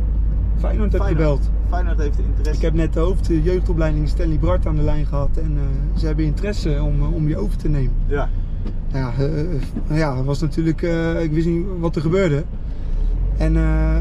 [0.60, 1.40] Feyenoord heeft Feyenoord.
[1.40, 1.50] gebeld.
[1.70, 2.54] Feyenoord heeft interesse.
[2.54, 6.00] Ik heb net de hoofd de jeugdopleiding Stanley Bart aan de lijn gehad en eh,
[6.00, 7.94] ze hebben interesse om, eh, om je over te nemen.
[8.08, 8.30] Ja,
[8.94, 9.62] Ja, eh, eh,
[9.98, 12.44] ja, was natuurlijk, eh, ik wist niet wat er gebeurde.
[13.38, 13.96] En eh,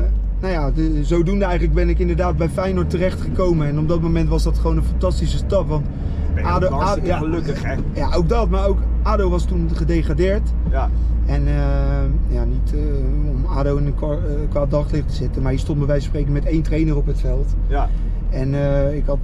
[0.44, 3.66] nou ja, de, zodoende eigenlijk ben ik inderdaad bij Feyenoord terechtgekomen.
[3.66, 5.68] En op dat moment was dat gewoon een fantastische stap.
[5.68, 5.86] Want
[6.34, 7.74] ben je ADO ja, gelukkig, hè?
[7.94, 10.50] ja, ook dat, maar ook ADO was toen gedegradeerd.
[10.70, 10.90] Ja,
[11.26, 11.54] En eh,
[12.28, 12.80] ja, niet eh,
[13.30, 16.02] om ADO in een kwa, eh, kwaad daglicht te zetten, maar je stond bij wijze
[16.02, 17.54] van spreken met één trainer op het veld.
[17.66, 17.88] ja,
[18.30, 18.54] En
[18.94, 19.18] ik had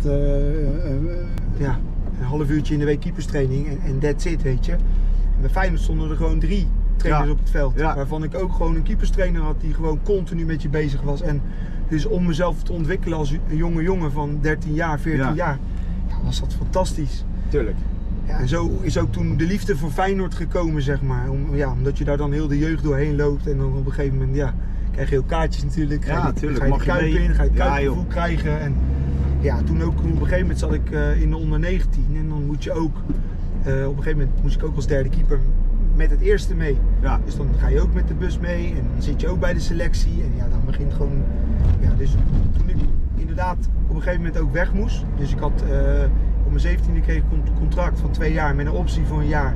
[1.57, 1.79] ja,
[2.19, 4.73] een half uurtje in de week keeperstraining en, en that's it, weet je.
[4.73, 6.67] En bij Feyenoord stonden er gewoon drie
[7.01, 7.33] trainers Ja.
[7.33, 7.73] op het veld.
[7.79, 7.95] Ja.
[7.95, 11.23] Waarvan ik ook gewoon een keeperstrainer had die gewoon continu met je bezig was.
[11.23, 11.43] En
[11.89, 15.33] dus om mezelf te ontwikkelen als een jonge jongen van 13 jaar, 14 Ja.
[15.35, 15.59] jaar,
[16.09, 17.25] ja, was dat fantastisch.
[17.49, 17.77] tuurlijk.
[18.27, 21.29] Ja, en zo is ook toen de liefde voor Feyenoord gekomen, zeg maar.
[21.31, 23.93] Om, ja, omdat je daar dan heel de jeugd doorheen loopt en dan op een
[23.93, 24.55] gegeven moment, ja,
[24.93, 26.07] krijg je ook kaartjes natuurlijk.
[26.07, 28.05] Ja, ga je, tuurlijk, Ga je mag de kuip in, ga je het Ja, kuipgevoel
[28.05, 28.61] krijgen.
[28.61, 28.75] En
[29.41, 32.29] ja, toen ook op een gegeven moment zat ik eh, in de onder 19 en
[32.29, 32.97] dan moet je ook,
[33.63, 35.39] eh, op een gegeven moment moest ik ook als derde keeper
[36.01, 36.79] met het eerste mee.
[37.01, 39.41] Ja, Dus dan ga je ook met de bus mee en dan zit je ook
[39.41, 40.23] bij de selectie.
[40.23, 41.23] En ja, dan begint gewoon.
[41.81, 42.15] Ja, dus
[42.57, 42.77] toen ik
[43.15, 43.57] inderdaad
[43.89, 45.05] op een gegeven moment ook weg moest.
[45.17, 46.05] Dus ik had eh,
[46.45, 49.29] op mijn 17e kreeg ik een contract van twee jaar met een optie voor een
[49.29, 49.55] jaar.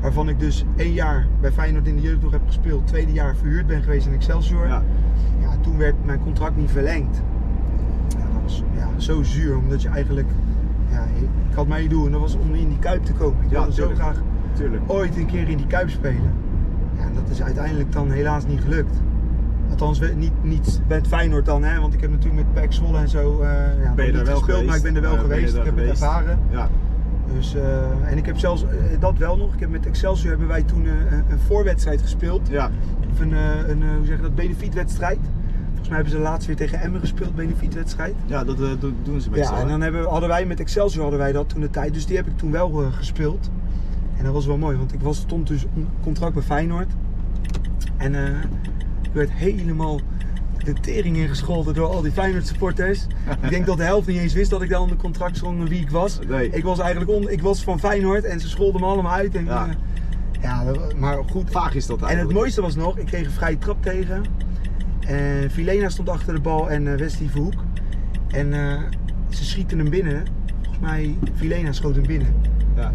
[0.00, 2.86] Waarvan ik dus één jaar bij Feyenoord in de jeugd nog heb gespeeld.
[2.86, 4.66] Tweede jaar verhuurd ben geweest in Excelsior.
[4.66, 4.82] ja,
[5.40, 7.22] Ja, toen werd mijn contract niet verlengd.
[8.08, 10.28] Ja, dat was ja, zo zuur, omdat je eigenlijk.
[10.90, 11.02] Ja,
[11.50, 13.44] ik had mijn doel en dat was om in die kuip te komen.
[13.44, 14.20] Ik Ja, wilde zo graag
[14.58, 14.82] tuurlijk.
[14.86, 16.32] ooit een keer in die kuip spelen.
[16.98, 18.96] Ja, en dat is uiteindelijk dan helaas niet gelukt.
[19.70, 23.08] Althans, niet, niet met Feyenoord dan, hè, want ik heb natuurlijk met PEC Zwolle en
[23.08, 23.48] zo eh
[23.82, 24.66] ja, Ben je niet wel gespeeld, geweest?
[24.66, 25.56] maar ik ben er wel je geweest.
[25.56, 25.88] Ik heb geweest?
[25.90, 26.38] het ervaren.
[26.50, 26.68] Ja,
[27.34, 28.68] Dus, eh, en ik heb zelfs, eh,
[29.00, 30.92] dat wel nog, ik heb met Excelsior hebben wij toen eh,
[31.28, 32.48] een, voorwedstrijd gespeeld.
[32.50, 32.70] ja,
[33.12, 35.18] Of een, eh, een eh, hoe zeg je dat, benefietwedstrijd.
[35.66, 38.14] Volgens mij hebben ze laatst weer tegen Emmen gespeeld, benefietwedstrijd.
[38.26, 38.68] ja dat eh,
[39.04, 41.60] doen- ze z'n Ja, en dan hebben, hadden wij met Excelsior hadden wij dat toen
[41.60, 41.94] de tijd.
[41.94, 43.50] Dus die heb ik toen wel eh, gespeeld.
[44.18, 46.90] En dat was wel mooi, want ik was, stond dus onder contract bij Feyenoord.
[47.96, 48.40] En eh,
[49.02, 50.00] ik werd helemaal
[50.64, 53.06] de tering ingescholden door al die Feyenoord supporters.
[53.42, 55.68] ik denk dat de helft niet eens wist dat ik daar onder contract stond en
[55.68, 56.18] wie ik was.
[56.28, 56.50] Nee.
[56.50, 59.34] Ik was eigenlijk on, ik was van Feyenoord en ze scholden me allemaal uit.
[59.34, 59.66] En, Ja.
[60.40, 60.62] ja.
[60.62, 61.50] ja, maar goed.
[61.50, 62.38] Vaag is dat En het eigenlijk.
[62.38, 64.22] mooiste was nog, ik kreeg een vrije trap tegen.
[65.00, 67.64] En Vilena stond achter de bal en eh Wesley Verhoek.
[68.28, 68.82] En eh,
[69.28, 70.26] ze schieten hem binnen.
[70.62, 72.34] Volgens mij, Vilena schoot hem binnen.
[72.76, 72.92] Ja.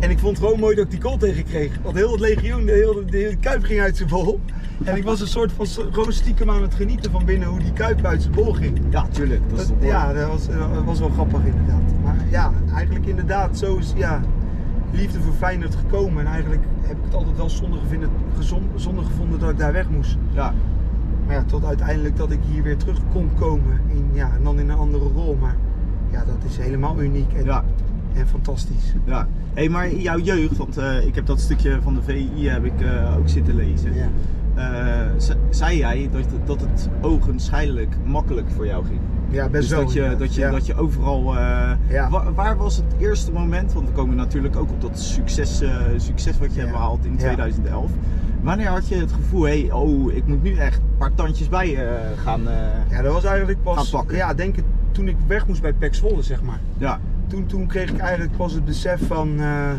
[0.00, 1.78] En ik vond het gewoon mooi dat ik die goal tegen kreeg.
[1.82, 4.40] Want heel het legioen, de hele, de hele kuip ging uit zijn bol.
[4.84, 7.72] En ik was een soort van gewoon stiekem aan het genieten van binnen hoe die
[7.72, 8.78] kuip uit zijn bol ging.
[8.90, 9.40] ja, tuurlijk.
[9.54, 11.82] Dat ja, dat was, dat was wel grappig inderdaad.
[12.02, 14.20] Maar ja, eigenlijk inderdaad, zo is ja,
[14.90, 16.26] liefde voor Feyenoord gekomen.
[16.26, 19.72] En eigenlijk heb ik het altijd wel zonde, gevinden, gezon, zonde gevonden dat ik daar
[19.72, 20.16] weg moest.
[20.32, 20.54] Ja,
[21.26, 23.80] Maar ja, tot uiteindelijk dat ik hier weer terug kon komen.
[23.88, 25.36] In, ja, en dan in een andere rol.
[25.40, 25.56] Maar
[26.10, 27.64] ja, dat is helemaal uniek en, ja.
[28.14, 28.94] En fantastisch.
[29.04, 29.28] Ja.
[29.54, 32.64] Hey, maar in jouw jeugd, want eh, ik heb dat stukje van de VI heb
[32.64, 33.92] ik eh, ook zitten lezen.
[33.94, 34.08] Ja.
[34.54, 39.00] Eh, ze- zei jij dat, dat het ogenschijnlijk makkelijk voor jou ging?
[39.30, 39.84] Ja, best dus wel.
[39.84, 40.50] dat je, dat, je, ja.
[40.50, 41.34] dat je overal.
[41.88, 42.08] Ja.
[42.10, 43.72] wa- waar was het eerste moment?
[43.72, 45.62] Want we komen natuurlijk ook op dat succes,
[45.96, 47.18] succes wat je hebt behaald in Ja.
[47.18, 47.90] 2011.
[48.42, 51.48] Wanneer had je het gevoel, hé, hey, oh, ik moet nu echt een paar tandjes
[51.48, 51.78] bij
[52.24, 52.40] gaan.
[52.90, 53.94] ja, dat was eigenlijk pas.
[54.08, 56.60] Ja, denk ik toen ik weg moest bij PEC Zwolle, zeg maar.
[56.78, 59.70] ja, toen, toen kreeg ik eigenlijk pas het besef van, eh,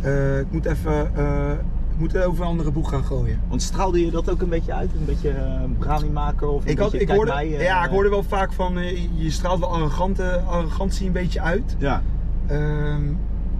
[0.00, 1.52] eh, ik moet even, eh,
[1.92, 3.40] ik moet over een andere boeg gaan gooien.
[3.48, 4.90] Want straalde je dat ook een beetje uit?
[4.94, 8.08] Een beetje uh, brani-maker of een Ik, had, beetje ik, hoorde, mij, ja, ik hoorde
[8.08, 8.78] wel vaak van,
[9.14, 11.76] je straalt wel arrogante, arrogantie een beetje uit.
[11.78, 12.02] Ja,
[12.48, 13.02] Ehm,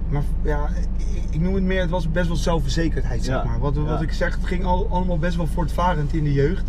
[0.09, 3.59] maar ja, ik, ik noem het meer, het was best wel zelfverzekerdheid, zeg Ja, maar.
[3.59, 3.99] Wat, wat ja.
[3.99, 6.65] ik zeg, het ging al, allemaal best wel voortvarend in de jeugd.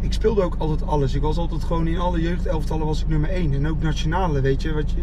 [0.00, 1.14] Ik speelde ook altijd alles.
[1.14, 3.52] Ik was altijd gewoon in alle jeugdelftallen was ik nummer 1.
[3.52, 5.02] En ook nationale, weet je, wat je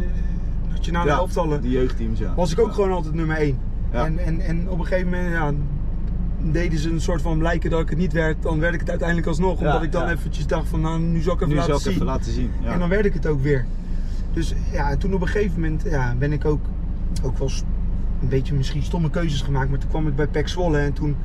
[0.78, 2.34] nationale ja elftallen die jeugdteams, ja.
[2.36, 3.58] was ik ook gewoon altijd nummer 1.
[3.92, 4.06] Ja.
[4.06, 5.52] En, en, en op een gegeven moment ja,
[6.52, 8.42] deden ze een soort van blijken dat ik het niet werd.
[8.42, 9.60] Dan werd ik het uiteindelijk alsnog.
[9.60, 10.12] Ja, Omdat ik dan ja.
[10.12, 11.94] eventjes dacht van nou, nu zal ik even Nu laten zal ik zien.
[11.94, 12.52] even laten zien.
[12.62, 12.72] Ja.
[12.72, 13.66] En dan werd ik het ook weer.
[14.34, 16.62] Dus ja, toen op een gegeven moment ja, ben ik ook,
[17.24, 17.50] ook wel
[18.22, 19.70] een beetje misschien stomme keuzes gemaakt.
[19.70, 21.16] Maar toen kwam ik bij Pek Zwolle en toen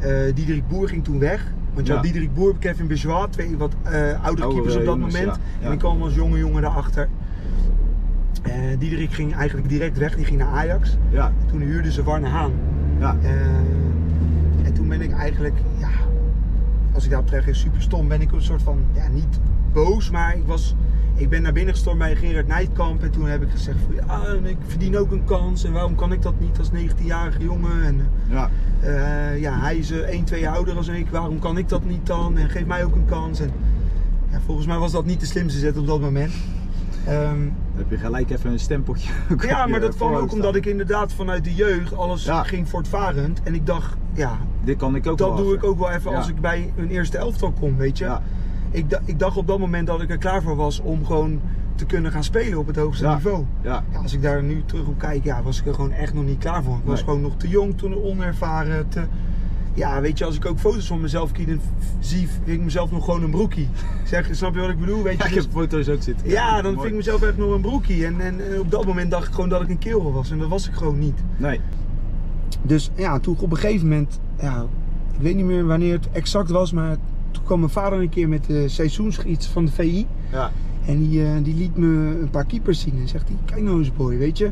[0.00, 1.52] eh Diederik Boer ging toen weg.
[1.74, 1.98] Want je Ja.
[1.98, 5.38] had Diederik Boer, Kevin Bourgeois, twee wat eh oudere keepers op dat moment.
[5.60, 7.08] En ik kwam als jonge jongen daarachter.
[8.42, 10.96] Eh Diederik ging eigenlijk direct weg, die ging naar Ajax.
[11.10, 12.52] ja, Toen huurden ze Warne Haan.
[12.98, 13.16] ja.
[13.22, 13.30] Eh,
[14.66, 15.88] en toen ben ik eigenlijk, ja,
[16.92, 19.40] als ik daarop is super stom, ben ik een soort van, ja, niet
[19.72, 20.74] boos, maar ik was,
[21.14, 24.24] ik ben naar binnen gestormd bij Gerard Nijtkamp en toen heb ik gezegd van, ja,
[24.36, 27.82] en ik verdien ook een kans en waarom kan ik dat niet als 19-jarige jongen
[27.84, 28.50] en ja.
[28.80, 32.06] eh, ja, hij is 1, 2 jaar ouder dan ik, waarom kan ik dat niet
[32.06, 33.50] dan en geef mij ook een kans en
[34.30, 36.32] ja, volgens mij was dat niet de slimste zet op dat moment.
[37.04, 39.12] Dan heb je gelijk even een stempeltje.
[39.48, 42.42] ja, maar dat kwam ook omdat ik inderdaad vanuit de jeugd alles Ja.
[42.42, 45.78] ging voortvarend en ik dacht, ja, Dit kan ik ook dat wel doe ik ook
[45.78, 46.16] wel even Ja.
[46.16, 48.04] als ik bij een eerste elftal kom, weet je.
[48.04, 48.22] Ja.
[48.70, 51.40] Ik, ik dacht op dat moment dat ik er klaar voor was om gewoon
[51.74, 53.44] te kunnen gaan spelen op het hoogste niveau.
[53.62, 53.84] Ja.
[53.92, 56.24] Ja, als ik daar nu terug op kijk, ja, was ik er gewoon echt nog
[56.24, 56.74] niet klaar voor.
[56.76, 57.04] Ik was Nee.
[57.04, 58.88] gewoon nog te jong, toen onervaren.
[58.88, 59.02] Te...
[59.74, 61.30] Ja, weet je, als ik ook foto's van mezelf
[61.98, 63.68] zie, vind ik mezelf nog gewoon een broekie.
[64.04, 65.02] Zeg, snap je wat ik bedoel?
[65.02, 66.28] Weet je, Ja, ik dus- heb foto's ook zitten.
[66.28, 66.76] ja, dan mooi.
[66.76, 68.06] vind ik mezelf echt nog een broekie.
[68.06, 70.30] En, en, en op dat moment dacht ik gewoon dat ik een kerel was.
[70.30, 71.18] En dat was ik gewoon niet.
[71.36, 71.60] Nee.
[72.62, 74.66] Dus ja, toen op een gegeven moment, ja,
[75.14, 76.96] ik weet niet meer wanneer het exact was, maar
[77.30, 80.06] toen kwam mijn vader een keer met de seizoensgids van de VI.
[80.32, 80.50] Ja.
[80.86, 81.86] En die, eh, die liet me
[82.20, 84.50] een paar keepers zien en zegt hij, kijk nou eens boy, weet je.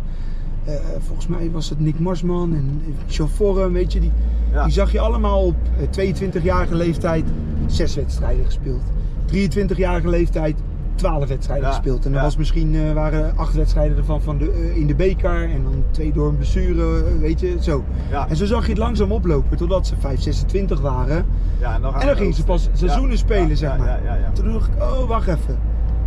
[0.68, 0.74] Eh,
[1.07, 4.00] volgens mij was het Nick Marsman en Michel Forum, weet je.
[4.00, 4.12] Die,
[4.52, 4.62] Ja.
[4.64, 7.24] die zag je allemaal op eh, 22-jarige leeftijd
[7.66, 8.83] zes wedstrijden gespeeld.
[9.26, 10.57] 23-jarige leeftijd
[10.94, 12.04] 12 wedstrijden Ja, gespeeld.
[12.04, 12.22] En er ja.
[12.22, 15.85] was misschien eh, waren acht wedstrijden ervan van de, eh, in de beker en dan
[15.90, 17.85] twee door een blessure, eh, weet je, zo.
[18.11, 18.28] Ja.
[18.28, 21.24] En zo zag je het langzaam oplopen totdat ze 5, 26 waren.
[21.61, 24.00] Ja, en dan, En dan gingen ze pas seizoenen spelen, Ja, zeg maar.
[24.33, 25.59] Toen dacht ik, oh wacht even.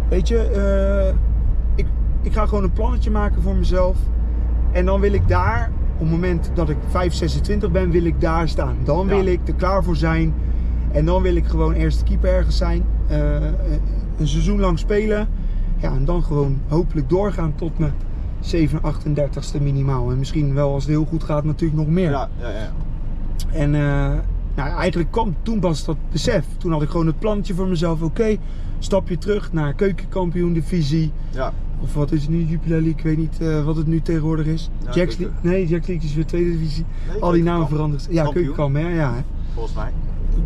[0.10, 1.14] Weet je, eh,
[1.76, 1.86] ik,
[2.22, 3.98] ik ga gewoon een plannetje maken voor mezelf.
[4.72, 8.22] En dan wil ik daar, op het moment dat ik 5, 26 ben, wil ik
[8.22, 8.76] daar staan.
[8.84, 10.34] Dan wil ik er klaar voor zijn.
[10.92, 12.84] En dan wil ik gewoon eerste keeper ergens zijn.
[13.08, 13.36] eh,
[14.18, 15.28] een seizoen lang spelen.
[15.78, 17.94] Ja, en dan gewoon hopelijk doorgaan tot mijn
[18.40, 20.12] 7, 38ste minimaal.
[20.12, 22.10] En misschien wel als het heel goed gaat natuurlijk nog meer.
[22.12, 22.72] Ja, ja, ja.
[23.52, 24.12] En eh,
[24.56, 26.46] nou, eigenlijk kwam toen pas dat besef.
[26.58, 28.02] Toen had ik gewoon het plannetje voor mezelf.
[28.02, 28.38] Oké,
[28.80, 31.12] stapje terug naar keukenkampioen divisie.
[31.32, 31.54] ja.
[31.84, 32.98] Of wat is het nu, Jupiler League?
[32.98, 34.70] Ik weet niet eh, wat het nu tegenwoordig is.
[34.86, 35.18] Ja, Jacks.
[35.18, 35.36] League?
[35.42, 36.86] Nee, Jacks League is weer tweede divisie.
[37.12, 38.08] Nee, Al die namen veranderd.
[38.10, 39.14] Ja, keukenkamp, ja, ja.
[39.14, 39.22] hè.
[39.54, 39.92] Volgens mij.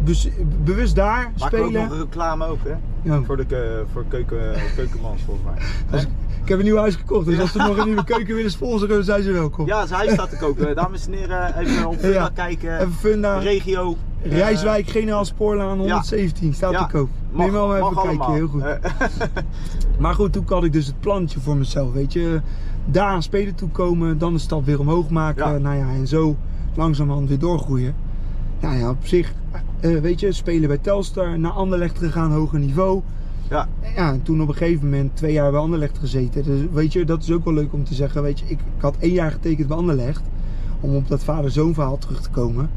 [0.04, 0.30] Dus
[0.64, 1.90] bewust daar Maken we ook spelen.
[1.90, 2.74] nog reclame ook, hè?
[3.02, 3.22] Ja.
[3.24, 5.66] Voor de voor keuken, keukenmans, volgens mij.
[5.92, 6.10] Als ik,
[6.46, 9.04] ik heb een nieuw huis gekocht, dus als ze nog een nieuwe keuken willen sponsoren,
[9.04, 9.66] zijn ze welkom.
[9.66, 10.76] Ja, dus hij staat te koken.
[10.76, 12.80] Dames en heren, even op Funda kijken.
[12.80, 13.98] Even Funda, Regio.
[14.22, 17.10] eh, Rijswijk, Generaal Spoorlaan 117, staat te koop.
[17.32, 18.34] mag- Neem wel maar even een kijkje, allemaal.
[18.34, 18.62] heel goed.
[18.62, 18.76] Eh,
[20.00, 22.42] Maar goed, toen had ik dus het plannetje voor mezelf, weet je.
[22.86, 25.62] Daar aan spelen toe komen, dan de stap weer omhoog maken.
[25.62, 26.36] Nou ja, en zo
[26.76, 27.96] langzamerhand weer doorgroeien.
[28.62, 29.34] Nou ja, op zich,
[29.80, 33.02] eh, weet je, spelen bij Telstar, naar Anderlecht gegaan, hoger niveau.
[33.50, 36.44] Ja, Ja, en toen op een gegeven moment twee jaar bij Anderlecht gezeten.
[36.44, 38.22] Dus weet je, dat is ook wel leuk om te zeggen.
[38.22, 40.22] Weet je, ik, ik had één jaar getekend bij Anderlecht.
[40.80, 42.70] Om op dat vader-zoon verhaal terug te komen.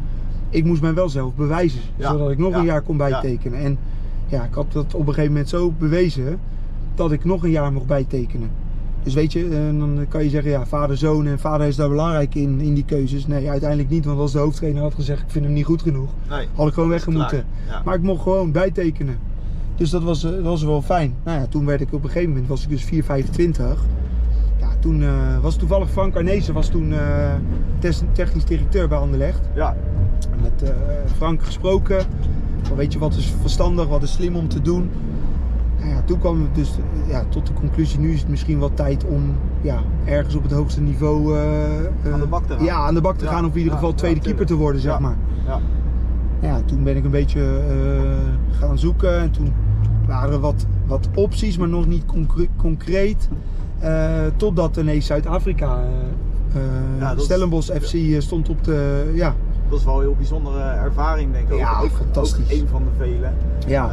[0.49, 1.81] Ik moest mij wel zelf bewijzen.
[1.97, 3.59] Ja, Zodat ik nog ja, een jaar kon bijtekenen.
[3.59, 3.79] En
[4.27, 6.41] ja, ik had dat op een gegeven moment zo bewezen.
[6.95, 8.51] Dat ik nog een jaar mocht bijtekenen.
[9.03, 12.35] Dus weet je, eh, dan kan je zeggen, ja, vader-zoon en vader is daar belangrijk
[12.35, 13.27] in, in die keuzes.
[13.27, 16.11] Nee, uiteindelijk niet, want als de hoofdtrainer had gezegd, ik vind hem niet goed genoeg,
[16.29, 16.47] nee.
[16.55, 17.35] had ik gewoon klaar,
[17.69, 17.83] ja.
[17.85, 19.19] Maar ik mocht gewoon bijtekenen.
[19.79, 21.15] Dus dat was, eh, dat was wel fijn.
[21.25, 23.85] Nou ja, toen werd ik op een gegeven moment was ik dus 4,25.
[24.61, 27.35] Ja, toen eh, was toevallig Frank Arnezen was toen eh,
[28.13, 29.41] technisch directeur bij Anderlecht.
[29.55, 29.77] Ja,
[30.43, 30.73] Met
[31.17, 32.05] Frank gesproken.
[32.63, 34.91] Van, weet je wat is verstandig, wat is slim om te doen.
[35.79, 36.71] Nou ja, toen kwam het dus
[37.09, 39.23] ja, tot de conclusie, nu is het misschien wel tijd om
[39.61, 41.39] ja, ergens op het hoogste niveau
[42.13, 42.65] Aan de bak te gaan.
[42.65, 44.55] Ja, aan de bak te Ja, gaan of in ieder geval ja, tweede keeper te
[44.55, 44.99] worden, zeg Ja.
[44.99, 45.17] maar.
[45.47, 45.61] ja.
[46.41, 47.61] Ja, toen ben ik een beetje
[48.59, 49.53] gaan zoeken en toen
[50.09, 53.29] waren wat, wat opties, maar nog niet concre- concreet.
[53.79, 55.79] Eh, totdat ineens Zuid-Afrika,
[56.55, 56.61] eh,
[56.99, 59.35] Ja, dat Stellenbosch FC stond op de, ja,
[59.71, 61.59] Dat is wel een heel bijzondere ervaring, denk ik.
[61.59, 62.45] Ja, ook, fantastisch.
[62.45, 63.29] Ook een van de vele.
[63.67, 63.91] ja.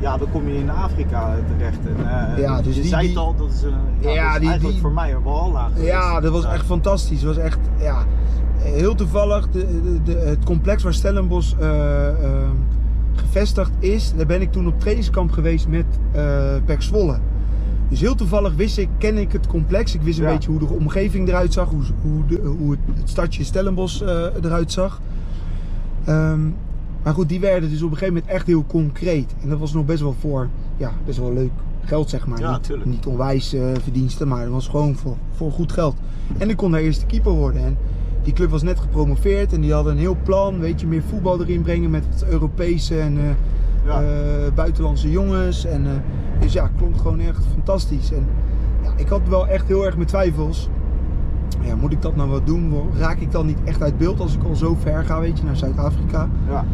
[0.00, 1.78] Ja, dan kom je in Afrika terecht.
[2.06, 4.38] En, Ja, dus je die- zei het al, dat is, een, ja, Ja, dat is
[4.40, 5.86] die- eigenlijk die- voor mij een walhalla geweest.
[5.86, 7.18] Ja, dat was echt fantastisch.
[7.22, 7.96] Het was echt, ja,
[8.58, 9.48] heel toevallig.
[9.50, 11.54] De, de, de- het complex waar Stellenbosch
[13.18, 15.84] gevestigd is, daar ben ik toen op trainingskamp geweest met
[16.64, 17.18] Pek Zwolle.
[17.88, 19.94] Dus heel toevallig wist ik, ken ik het complex.
[19.94, 20.32] Ik wist een Ja.
[20.32, 24.26] beetje hoe de omgeving eruit zag, hoe, hoe, de, hoe het, het stadje Stellenbosch eh,
[24.42, 25.00] eruit zag.
[26.04, 26.40] Ehm,
[27.02, 29.34] maar goed, die werden dus op een gegeven moment echt heel concreet.
[29.42, 31.50] En dat was nog best wel voor, ja, best wel leuk
[31.84, 32.38] geld zeg maar.
[32.40, 32.90] Ja, niet, tuurlijk.
[32.90, 35.96] niet onwijs eh, verdiensten, maar het was gewoon voor, voor goed geld.
[36.38, 37.64] En ik kon daar eerste keeper worden.
[37.64, 37.76] En
[38.22, 41.40] die club was net gepromoveerd en die hadden een heel plan, weet je, meer voetbal
[41.40, 43.24] erin brengen met wat Europese en eh,
[43.84, 44.02] Ja.
[44.02, 45.64] eh, buitenlandse jongens.
[45.64, 45.92] En, eh,
[46.40, 48.12] dus ja, klonk gewoon echt fantastisch.
[48.12, 48.26] En
[48.82, 50.68] ja, ik had wel echt heel erg mijn twijfels.
[51.60, 52.72] Ja, moet ik dat nou wel doen?
[52.98, 55.44] Raak ik dan niet echt uit beeld als ik al zo ver ga, weet je,
[55.44, 56.28] naar Zuid-Afrika?
[56.48, 56.64] Ja.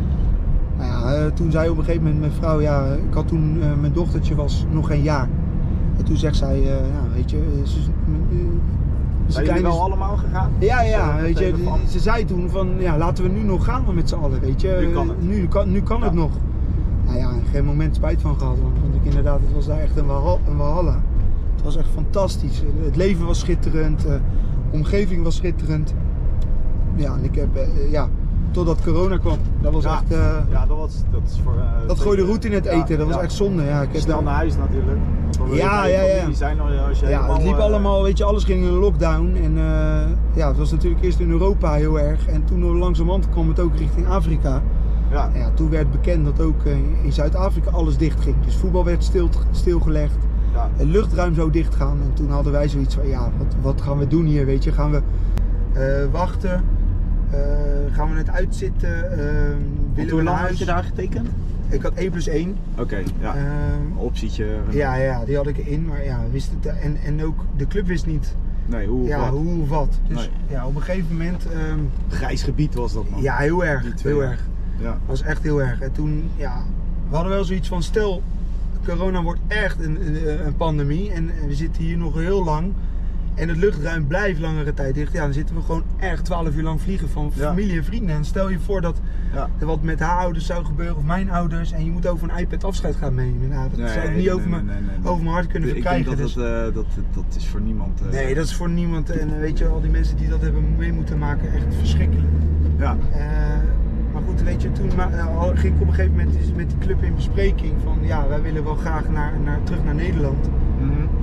[0.78, 3.92] Nou ja, toen zei op een gegeven moment mijn vrouw, ja, ik had toen, mijn
[3.92, 5.28] dochtertje was nog geen jaar.
[5.98, 6.78] En toen zegt zij, ja,
[7.14, 7.90] weet je, ze, ze
[9.26, 10.52] Zijn jullie wel allemaal gegaan?
[10.58, 11.54] ja, ja, weet je,
[11.88, 14.76] ze zei toen van, ja, laten we nu nog gaan met z'n allen, weet je.
[14.80, 15.22] Nu kan het.
[15.22, 16.30] Nu kan, nu kan het nog.
[17.04, 19.96] Nou ja, geen moment spijt van gehad, want, want ik inderdaad, het was daar echt
[19.96, 20.06] een
[20.56, 21.02] walhalla.
[21.54, 22.62] Het was echt fantastisch.
[22.84, 24.20] Het leven was schitterend, eh, de
[24.70, 25.94] omgeving was schitterend.
[26.94, 28.08] Ja, en ik heb, eh, ja,
[28.54, 29.92] totdat corona kwam, dat was Ja.
[29.92, 31.54] echt, eh, Ja, dat, was, dat is voor...
[31.56, 33.62] eh, dat gooide roet in het ja, eten, dat was echt zonde.
[33.62, 34.98] Ja, ik heb Snel naar huis natuurlijk.
[35.52, 36.14] Ja, ja, ja.
[36.16, 38.70] familie Zijn, als je Ja, helemaal, het liep eh, allemaal, weet je, alles ging in
[38.72, 39.36] lockdown.
[39.42, 39.52] En
[40.34, 42.26] ja, het was natuurlijk eerst in Europa heel erg.
[42.26, 44.62] En toen langzamerhand kwam het ook richting Afrika.
[45.10, 46.64] Ja, ja, toen werd bekend dat ook
[47.02, 48.36] in Zuid-Afrika alles dicht ging.
[48.44, 50.16] Dus voetbal werd stil, stilgelegd.
[50.52, 50.68] ja.
[50.76, 51.98] Het luchtruim zou dichtgaan.
[52.02, 54.72] En toen hadden wij zoiets van, ja, wat, wat gaan we doen hier, weet je?
[54.72, 55.02] Gaan we
[56.12, 56.64] wachten?
[57.92, 59.10] Gaan we het uitzitten?
[59.12, 59.18] Eh,
[59.48, 61.28] Want willen hoe we lang had je daar getekend?
[61.68, 62.56] Ik had 1 plus 1.
[62.78, 63.34] Oké, ja.
[63.36, 64.46] Ehm, Optietje.
[64.70, 65.86] ja, ja, die had ik erin.
[65.86, 69.20] Maar ja, wist het, en, en ook de club wist niet Nee, hoe of ja,
[69.20, 69.28] wat?
[69.30, 69.98] hoe of wat.
[70.08, 70.28] Dus Nee.
[70.48, 73.22] ja, op een gegeven moment, ehm, Grijs gebied was dat man.
[73.22, 74.02] ja, heel erg.
[74.02, 74.40] Heel erg.
[74.78, 74.98] Ja.
[75.06, 75.80] was echt heel erg.
[75.80, 76.62] En toen, ja,
[77.08, 78.22] we hadden wel zoiets van, stel,
[78.84, 82.72] corona wordt echt een, een, een pandemie en we zitten hier nog heel lang.
[83.34, 85.12] En het luchtruim blijft langere tijd dicht.
[85.12, 88.14] Ja, dan zitten we gewoon echt 12 uur lang vliegen van familie en vrienden.
[88.16, 89.00] En stel je voor dat
[89.58, 91.72] er wat met haar ouders zou gebeuren of mijn ouders.
[91.72, 93.48] En je moet over een iPad afscheid gaan nemen.
[93.48, 95.74] Nou, dat Nee, zou ik niet nee, over, nee, mijn, over mijn hart kunnen Ik
[95.74, 96.04] verkrijgen.
[96.04, 98.00] denk dat Dus- eh, dat, dat is voor niemand.
[98.00, 99.10] eh, Nee, dat is voor niemand.
[99.10, 102.28] En eh, weet je, al die mensen die dat hebben mee moeten maken, echt verschrikkelijk.
[102.78, 102.96] Ja.
[104.12, 104.90] Maar goed, weet je, toen
[105.54, 108.42] ging ik op een gegeven moment dus met die club in bespreking van ja, wij
[108.42, 110.48] willen wel graag naar, naar, terug naar Nederland.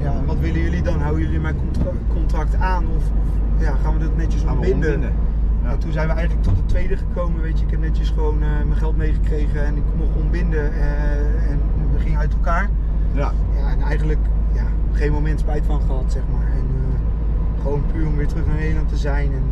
[0.02, 1.00] Ja, en wat willen jullie dan?
[1.02, 3.28] Houden jullie mijn contra- contract aan of, of
[3.64, 5.02] ja, gaan we dat netjes ontbinden?
[5.02, 5.78] Ja.
[5.78, 7.66] Toen zijn we eigenlijk tot het tweede gekomen, weet je.
[7.66, 11.60] Ik heb netjes gewoon eh, mijn geld meegekregen en ik mocht ontbinden eh, en
[11.94, 12.70] we gingen uit elkaar.
[13.12, 13.32] Ja.
[13.60, 14.20] Ja, en eigenlijk
[14.54, 16.48] ja, geen moment spijt van gehad, zeg maar.
[16.52, 19.32] En eh, gewoon puur om weer terug naar Nederland te zijn.
[19.34, 19.44] En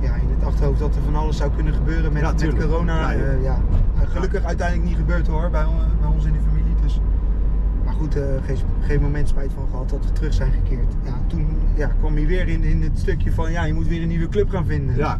[0.00, 3.10] ja, in het achterhoofd dat er van alles zou kunnen gebeuren met, Ja, met corona.
[3.10, 3.58] Ja, ja.
[4.04, 5.64] Gelukkig uiteindelijk niet gebeurd hoor, bij,
[6.00, 6.53] bij ons in de familie.
[7.94, 10.92] Maar goed, eh, geen, geen moment spijt van gehad dat we terug zijn gekeerd.
[11.04, 14.02] Ja, toen ja, kwam hij weer in, in het stukje van ja, je moet weer
[14.02, 14.96] een nieuwe club gaan vinden.
[14.96, 15.18] Ja.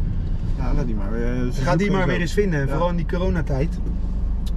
[0.57, 1.47] Ja, laat die maar weer.
[1.47, 2.21] eh, Ga die maar weer zo.
[2.21, 2.59] eens vinden.
[2.59, 2.67] Ja.
[2.67, 3.79] Vooral in die coronatijd.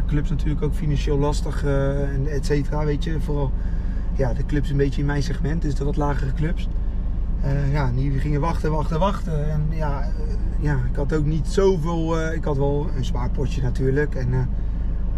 [0.06, 3.20] Clubs natuurlijk ook financieel lastig eh, en et cetera, weet je.
[3.20, 3.52] Vooral
[4.16, 6.68] ja, de clubs een beetje in mijn segment, dus de wat lagere clubs.
[7.42, 9.50] Eh, ja, die gingen wachten, wachten, wachten.
[9.50, 10.08] En ja, eh,
[10.58, 12.18] ja ik had ook niet zoveel.
[12.20, 14.14] eh, ik had wel een zwaar potje natuurlijk.
[14.14, 14.38] En, eh,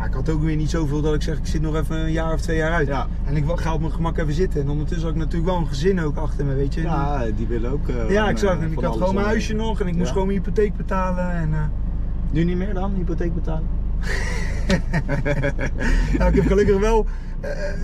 [0.01, 2.13] maar ik had ook weer niet zoveel dat ik zeg, ik zit nog even een
[2.13, 2.87] jaar of twee jaar uit.
[2.87, 3.07] Ja.
[3.25, 4.61] En ik ga op mijn gemak even zitten.
[4.61, 6.81] En ondertussen had ik natuurlijk wel een gezin ook achter me, weet je.
[6.81, 7.89] Ja, die willen ook.
[7.89, 8.57] eh, ja, exact.
[8.59, 10.77] eh, En ik van had gewoon mijn huisje nog en ik moest gewoon mijn hypotheek
[10.77, 11.31] betalen.
[11.33, 11.61] En, eh,
[12.31, 13.67] Nu niet meer dan, hypotheek betalen?
[16.19, 17.11] nou, ik heb gelukkig wel eh,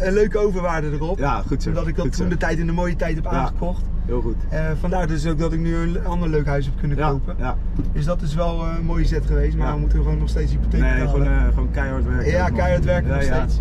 [0.01, 1.19] een leuke overwaarde erop.
[1.19, 1.69] Ja, goed zo.
[1.69, 3.31] Omdat ik dat toen de tijd in de mooie tijd heb Ja.
[3.31, 3.83] aangekocht.
[4.07, 4.37] Heel goed.
[4.49, 7.35] Eh, vandaar dus ook dat ik nu een ander leuk huis heb kunnen Ja, kopen.
[7.39, 7.57] ja.
[7.93, 9.57] Dus dat is wel eh, een mooie zet geweest.
[9.57, 9.73] Maar Ja.
[9.75, 11.11] we moeten gewoon nog steeds hypotheek Nee, betalen.
[11.27, 12.31] gewoon, eh, gewoon keihard werken.
[12.31, 13.37] ja, keihard werken nog ja.
[13.37, 13.61] steeds.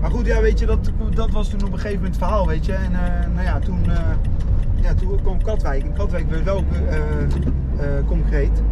[0.00, 2.46] Maar goed, ja, weet je, dat, dat was toen op een gegeven moment het verhaal,
[2.46, 2.72] weet je.
[2.72, 3.98] En eh, nou ja, toen, eh,
[4.80, 5.82] ja, toen kwam Katwijk.
[5.82, 8.62] En Katwijk werd wel eh, eh, concreet.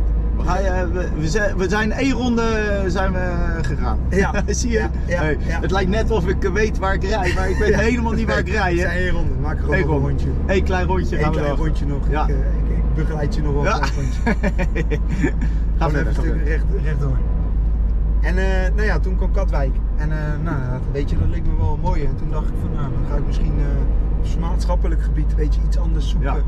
[0.47, 2.45] Eh, we, we zijn, één ronde
[2.87, 3.99] zijn we gegaan.
[4.11, 4.33] Ja.
[4.47, 4.79] Zie je?
[4.79, 5.61] Ja, ja, Hey, ja.
[5.61, 8.39] Het lijkt net of ik weet waar ik rijd, maar ik weet helemaal niet waar
[8.39, 8.73] ik rijd.
[8.73, 9.35] Het zijn één ronde.
[9.35, 10.29] Maken gewoon een rondje.
[10.47, 12.11] Eén klein rondje Eén klein rondje nog.
[12.11, 12.23] Ja.
[12.23, 14.21] Ik, eh, ik, ik begeleid je nog wel een klein rondje.
[15.79, 16.11] Ga verder.
[16.11, 17.17] even een stuk recht, rechtdoor.
[18.25, 19.77] En eh, nou ja, toen kwam Katwijk.
[19.97, 20.57] En eh, nou,
[20.93, 22.05] weet je, dat leek me wel mooi.
[22.05, 25.55] En toen dacht ik van, nou, dan ga ik misschien eh, op maatschappelijk gebied, weet
[25.55, 26.45] je, iets anders zoeken.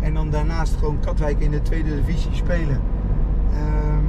[0.00, 2.80] En dan daarnaast gewoon Katwijk in de tweede divisie spelen.
[3.52, 4.04] Ehm,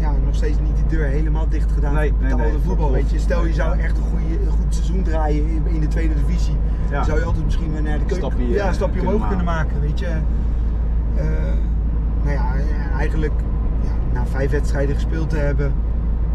[0.00, 2.92] ja, nog steeds niet de deur helemaal dicht gedaan Nee, nee, nee, voetbal.
[2.92, 5.88] Weet je, stel je zou echt een, goede, een goed seizoen draaien in, in de
[5.88, 6.56] tweede divisie.
[6.90, 6.96] Ja.
[6.96, 9.14] Dan zou je altijd misschien weer naar de keuken, Stapje, ja, eh, een stapje kunnen
[9.14, 9.74] omhoog kunnen maken.
[9.76, 9.88] maken.
[9.88, 10.06] Weet je.
[11.16, 11.24] Eh,
[12.22, 12.54] nou ja,
[12.98, 13.32] eigenlijk
[13.82, 15.72] ja, na vijf wedstrijden gespeeld te hebben,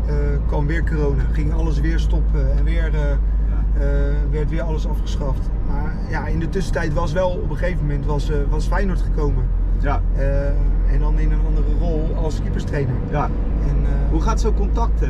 [0.06, 0.16] eh,
[0.48, 1.24] kwam weer corona.
[1.32, 5.50] Ging alles weer stoppen en weer, eh, eh, werd weer alles afgeschaft.
[5.68, 9.02] Maar ja, in de tussentijd was wel op een gegeven moment was, eh, was Feyenoord
[9.02, 9.44] gekomen.
[9.82, 10.48] Ja, Eh,
[10.94, 12.94] en dan in een andere rol als keeperstrainer.
[13.12, 13.24] ja.
[13.68, 15.02] En, eh, Hoe gaat zo'n contact?
[15.02, 15.10] eh,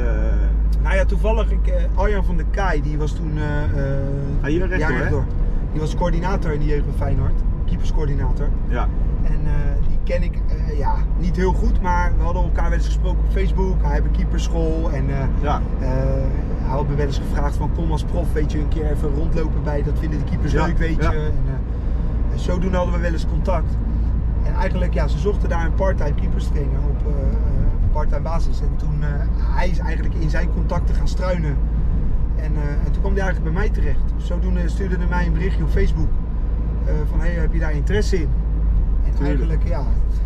[0.81, 3.31] nou ja, toevallig, ik, Arjan van der Kaai, die was toen...
[4.41, 5.09] Ah, hier ja, hè?
[5.71, 7.33] Die was coördinator in de jeugd van Feyenoord.
[7.65, 8.47] Keeperscoördinator.
[8.67, 8.87] ja.
[9.23, 9.39] En
[9.87, 10.39] die ken ik
[10.77, 13.75] ja, niet heel goed, maar we hadden elkaar wel eens gesproken op Facebook.
[13.81, 15.05] Hij heeft een keeperschool en
[15.41, 15.61] Ja.
[15.79, 19.13] hij had me wel eens gevraagd van kom als prof, weet je, een keer even
[19.15, 21.11] rondlopen bij, dat vinden de keepers Ja, leuk, weet ja.
[21.11, 21.17] je.
[21.17, 23.77] En, zodoende hadden we wel eens contact.
[24.51, 27.13] En eigenlijk, ja, ze zochten daar een part-time keeperstrainer op eh,
[27.91, 28.61] part-time basis.
[28.61, 29.09] En toen, eh,
[29.55, 31.57] hij is eigenlijk in zijn contacten gaan struinen.
[32.35, 32.51] En,
[32.85, 34.13] en toen kwam hij eigenlijk bij mij terecht.
[34.17, 36.09] Zodoende stuurde hij mij een berichtje op Facebook.
[37.09, 38.29] van, hey, heb je daar interesse in?
[39.03, 39.27] En Tuurlijk.
[39.27, 39.83] eigenlijk, ja,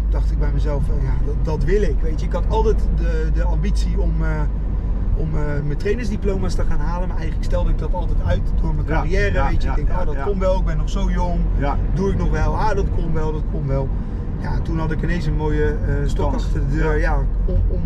[0.10, 1.96] dacht ik bij mezelf, ja, dat, dat wil ik.
[2.02, 4.14] Weet je, ik had altijd de, de ambitie om,
[5.16, 5.30] om
[5.66, 7.08] mijn trainersdiploma's te gaan halen.
[7.08, 9.34] Maar eigenlijk stelde ik dat altijd uit door mijn carrière.
[9.34, 11.12] ja, weet je, ja, ik denk, ja, oh, dat komt wel, ik ben nog zo
[11.12, 11.40] jong.
[11.94, 12.58] Doe ik nog wel?
[12.58, 13.90] Ah, dat komt wel, dat komt wel.
[14.42, 16.44] Ja, toen had ik ineens een mooie eh, stok Kans.
[16.46, 17.00] achter de deur.
[17.00, 17.82] Ja, om, om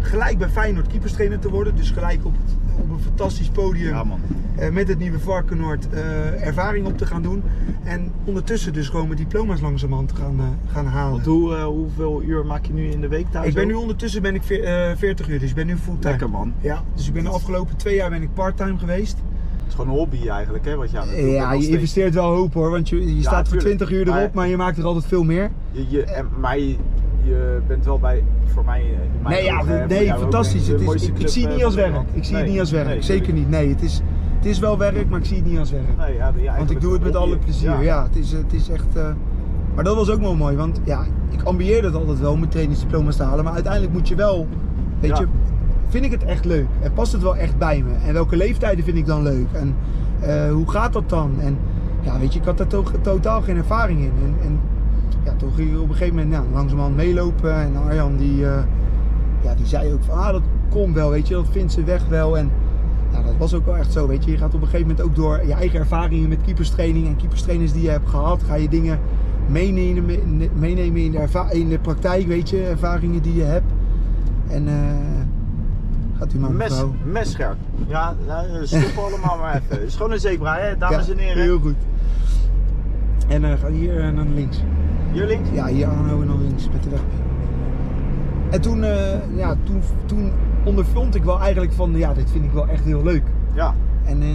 [0.00, 1.76] gelijk bij Feyenoord keeperstrainer te worden.
[1.76, 2.34] Dus gelijk op,
[2.78, 3.88] op een fantastisch podium.
[3.94, 4.20] Ja, man.
[4.56, 7.42] eh, met het nieuwe Varkenoord eh, ervaring op te gaan doen.
[7.84, 11.12] En ondertussen dus gewoon mijn diploma's langzamerhand gaan, eh, gaan halen.
[11.12, 13.46] Want hoe, hoeveel uur maak je nu in de week thuis?
[13.48, 16.10] ik ben nu ondertussen ben ik veer- eh, 40 uur, dus ik ben nu fulltime.
[16.10, 16.52] Lekker man.
[16.60, 19.16] Ja, dus ik ben de afgelopen twee jaar ben ik parttime geweest.
[19.68, 20.76] Het is gewoon een hobby eigenlijk, hè?
[20.76, 21.74] Wat je aan het doen bent Ja, je steeds.
[21.74, 23.78] investeert wel hoop hoor, want je, je staat voor tuurlijk.
[23.78, 25.50] 20 uur erop, Maar- maar je maakt er altijd veel meer.
[25.70, 26.76] Je, je, en, maar je,
[27.22, 30.68] je bent wel bij, voor mij, eh, mijn Nee, ja, ogen, nee, fantastisch.
[30.68, 31.94] Het is, mooiste ik, zie het eh, niet als werk.
[32.12, 32.86] Ik zie Nee, het niet als werk.
[32.86, 33.48] nee, Zeker niet.
[33.50, 34.00] Nee, het is,
[34.36, 35.96] het is wel werk, maar ik zie het niet als werk.
[35.98, 37.82] Nee, ja, ja, Want ik doe het met alle plezier.
[37.82, 38.96] Ja, het, is, het is echt.
[38.96, 39.08] eh,
[39.74, 42.50] Maar dat was ook wel mooi, want ja, ik ambieerde het altijd wel om mijn
[42.50, 43.44] trainingsdiploma's te halen.
[43.44, 44.46] Maar uiteindelijk moet je wel,
[45.00, 45.26] weet je,
[45.88, 46.66] vind ik het echt leuk?
[46.80, 47.92] En past het wel echt bij me?
[48.06, 49.46] En welke leeftijden vind ik dan leuk?
[49.52, 49.74] En
[50.20, 51.30] eh, hoe gaat dat dan?
[51.40, 51.56] En
[52.00, 54.12] ja, weet je, ik had daar to- totaal geen ervaring in.
[54.24, 54.60] En, en
[55.24, 57.54] ja, toen ging ik op een gegeven moment ja, langzamerhand meelopen.
[57.54, 58.62] En Arjan die, eh,
[59.42, 62.06] ja, die zei ook van, ah, dat komt wel, weet je, dat vindt ze weg
[62.08, 62.38] wel.
[62.38, 62.50] En
[63.12, 64.30] ja, dat was ook wel echt zo, weet je.
[64.30, 67.72] Je gaat op een gegeven moment ook door je eigen ervaringen met keeperstraining en keeperstrainers
[67.72, 68.98] die je hebt gehad, ga je dingen
[69.46, 70.04] meenemen,
[70.58, 73.72] meenemen in, de erva- in de praktijk, weet je, ervaringen die je hebt.
[74.48, 74.74] En eh
[76.18, 77.54] gaat u maar Mes, mevrouw.
[77.86, 79.68] Ja, nou, stoppen allemaal maar even.
[79.68, 81.42] Het is gewoon een zebra, hè, dames Ja, en heren.
[81.42, 81.76] Heel goed.
[83.28, 84.62] En eh ga hier eh, naar links.
[85.12, 85.48] Hier links?
[85.52, 87.00] Ja, hier aanhouden en dan links met de weg.
[88.50, 90.32] En toen, eh, ja, toen, toen
[90.64, 93.22] ondervond ik wel eigenlijk van, ja, dit vind ik wel echt heel leuk.
[93.54, 94.28] Ja, En eh,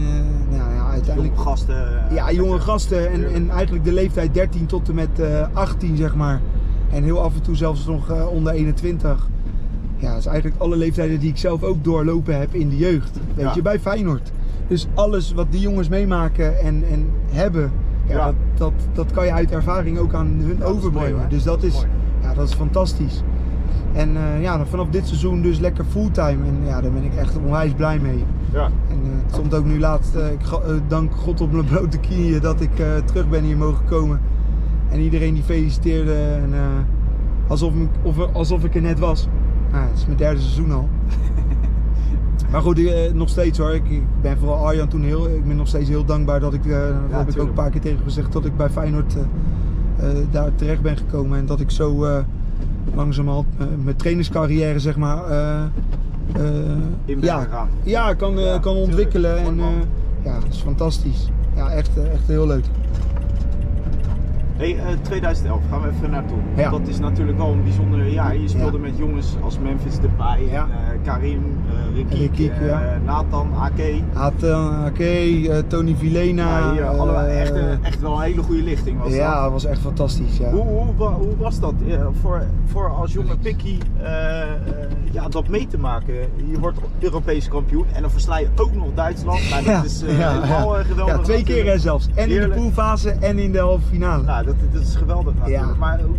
[0.57, 1.33] nou ja, uiteindelijk...
[1.35, 2.07] jonge gasten.
[2.09, 5.97] eh, Ja, jonge gasten en, en eigenlijk de leeftijd 13 tot en met eh 18
[5.97, 6.41] zeg maar.
[6.91, 9.27] En heel af en toe zelfs nog eh, onder 21.
[9.97, 13.19] Ja, dat is eigenlijk alle leeftijden die ik zelf ook doorlopen heb in de jeugd.
[13.35, 13.51] Weet Ja.
[13.55, 14.31] je, bij Feyenoord.
[14.67, 17.71] Dus alles wat die jongens meemaken en, en hebben,
[18.07, 18.25] ja, Ja.
[18.25, 21.15] Dat, dat, dat kan je uit ervaring ook aan hun overbrengen.
[21.15, 21.85] mooi, dus dat Dat is
[22.21, 23.23] ja, dat is fantastisch.
[23.93, 26.45] En eh, ja, vanaf dit seizoen dus lekker fulltime.
[26.47, 28.23] En ja, daar ben ik echt onwijs blij mee.
[28.51, 28.65] Ja.
[28.65, 30.39] En eh, het stond ook nu laatst, eh, ik
[30.87, 32.71] dank God op mijn blote knieën dat ik
[33.05, 34.19] terug ben hier mogen komen.
[34.89, 36.53] En iedereen die feliciteerde en,
[37.47, 39.27] alsof, ik, of, alsof ik er net was.
[39.73, 40.89] Nou, het is mijn derde seizoen al.
[42.51, 43.73] maar goed, eh, nog steeds hoor.
[43.73, 46.65] Ik, ik ben vooral Arjan toen heel, ik ben nog steeds heel dankbaar dat ik,
[46.65, 50.09] eh, dat heb ik ook een paar keer tegen gezegd, dat ik bij Feyenoord eh,
[50.09, 51.37] eh, daar terecht ben gekomen.
[51.37, 52.23] En dat ik zo eh
[52.95, 53.47] langzamerhand
[53.83, 55.23] mijn trainerscarrière zeg maar...
[57.05, 59.37] In ja, ja, kan, Ja, kan ontwikkelen.
[59.37, 59.65] En, eh,
[60.23, 61.29] ja, dat is fantastisch.
[61.55, 62.65] Ja, echt, echt heel leuk.
[64.57, 66.37] Hey, eh, 2011 gaan we even naartoe.
[66.55, 66.69] Ja.
[66.69, 68.37] Dat is natuurlijk wel een bijzonder jaar.
[68.37, 68.83] Je speelde Ja.
[68.83, 70.67] met jongens als Memphis Depay, Ja.
[70.69, 72.99] eh, Karim, uh, Rikiek, Rikiek, eh, ja.
[73.05, 73.99] Nathan, Ake.
[74.13, 76.73] Atan, Ake, eh, Tony Vilena.
[76.73, 79.51] Ja, allemaal eh, echt, echt wel een hele goede lichting was ja, dat.
[79.51, 80.37] was echt fantastisch.
[80.37, 80.49] Ja.
[80.51, 84.47] Hoe, hoe, wa- hoe was dat eh, voor, voor als jonge pikkie eh, eh,
[85.11, 86.13] ja, dat mee te maken?
[86.51, 89.49] Je wordt Europees kampioen en dan versla je ook nog Duitsland.
[89.49, 91.15] Nou, dat is eh, helemaal eh, geweldig.
[91.15, 92.07] Ja, twee keer hè, zelfs.
[92.15, 94.23] En in de poolfase en in de halve finale.
[94.23, 95.65] Nou, dat, dat is geweldig natuurlijk.
[95.65, 95.75] Ja.
[95.79, 96.15] Maar hoe-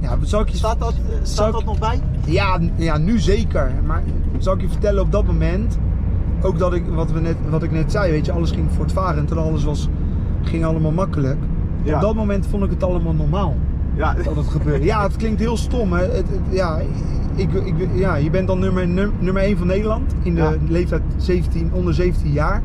[0.00, 2.00] ja, zal ik je, staat, dat, eh, Zal staat ik- dat nog bij?
[2.26, 3.72] Ja, ja, nu zeker.
[3.86, 4.02] Maar
[4.38, 5.78] zal ik je vertellen op dat moment,
[6.42, 9.30] ook dat ik, wat, we net, wat ik net zei, weet je, alles ging voortvarend
[9.30, 9.88] en alles was
[10.42, 11.38] ging allemaal makkelijk.
[11.82, 11.94] Ja.
[11.94, 13.56] Op dat moment vond ik het allemaal normaal
[13.96, 14.84] Ja, dat het gebeurde.
[14.84, 15.92] Ja, het klinkt heel stom.
[15.92, 16.02] Hè.
[16.02, 16.78] Het, het- ja,
[17.34, 20.52] ik, ik, ja, je bent dan nummer, num- nummer 1 van Nederland in de Ja.
[20.68, 22.62] leeftijd 17, onder 17 jaar.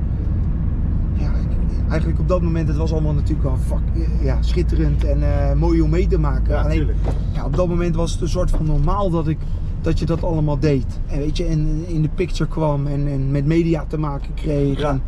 [1.89, 5.81] Eigenlijk op dat moment, het was allemaal natuurlijk wel fuck, ja, schitterend en eh, mooi
[5.81, 6.53] om mee te maken.
[6.53, 6.89] ja Alleen,
[7.33, 9.38] ja, op dat moment was het een soort van normaal dat, ik,
[9.81, 10.99] dat je dat allemaal deed.
[11.07, 14.79] En weet je, en in de picture kwam en, en met media te maken kreeg.
[14.79, 14.89] Ja.
[14.89, 15.01] En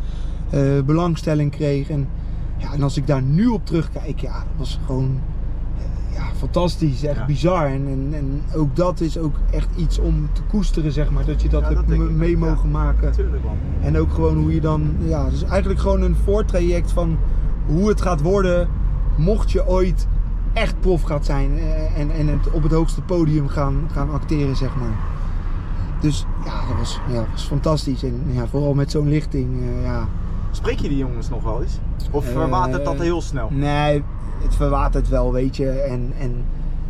[0.50, 1.90] eh, belangstelling kreeg.
[1.90, 2.08] En,
[2.56, 5.20] ja, en als ik daar nu op terugkijk, ja, dat was gewoon
[6.18, 7.04] ja, fantastisch.
[7.04, 7.24] Echt Ja.
[7.26, 7.66] bizar.
[7.66, 11.24] En, en, en ook dat is ook echt iets om te koesteren, zeg maar.
[11.24, 13.12] Dat je dat Ja, dat hebt ik mee mogen maken.
[13.12, 13.56] Tuurlijk man.
[13.80, 17.18] En ook gewoon hoe je dan, ja, dus eigenlijk gewoon een voortraject van
[17.66, 18.68] hoe het gaat worden
[19.16, 20.06] mocht je ooit
[20.52, 24.56] echt prof gaat zijn eh, en, en het op het hoogste podium gaan, gaan acteren,
[24.56, 24.96] zeg maar.
[26.00, 28.02] Dus ja, dat was, ja, was fantastisch.
[28.02, 30.08] En ja, vooral met zo'n lichting, eh, ja.
[30.58, 31.78] Spreek je die jongens nog wel eens?
[32.10, 33.48] Of Eh, verwatert dat heel snel?
[33.50, 34.02] Nee,
[34.42, 35.70] het verwatert wel, weet je.
[35.70, 36.44] En, en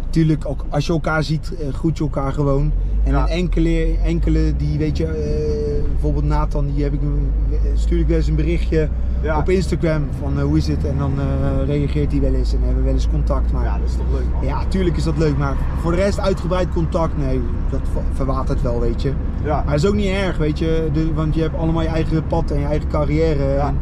[0.04, 2.72] natuurlijk, ook als je elkaar ziet, eh, groet je elkaar gewoon.
[3.08, 3.22] En Ja.
[3.22, 7.30] een enkele, enkele die, weet je, eh, bijvoorbeeld Nathan, die heb ik, een-
[7.74, 8.88] stuur ik wel eens een berichtje
[9.22, 9.38] Ja.
[9.38, 10.84] op Instagram van eh, hoe is het?
[10.86, 13.52] En dan eh, reageert hij wel eens en hebben we wel eens contact.
[13.52, 14.68] Maar Ja, ja, dat is toch leuk man.
[14.68, 15.36] tuurlijk is dat leuk.
[15.38, 17.40] Maar voor de rest uitgebreid contact, nee,
[17.70, 19.12] dat ver- verwatert wel, weet je.
[19.44, 19.62] Ja.
[19.64, 20.88] Maar het is ook niet erg, weet je.
[20.92, 23.44] De, want je hebt allemaal je eigen pad en je eigen carrière.
[23.44, 23.66] Ja.
[23.68, 23.76] En,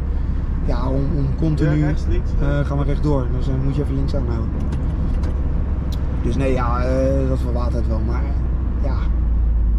[0.65, 1.77] ja, om, om continu...
[1.79, 2.29] Ja, rechts, links?
[2.41, 4.49] Eh, ga maar rechtdoor, dus dan moet je even links aanhouden.
[6.23, 7.99] Dus nee, ja, eh, dat verwatert wel.
[8.07, 8.26] Maar ja, dat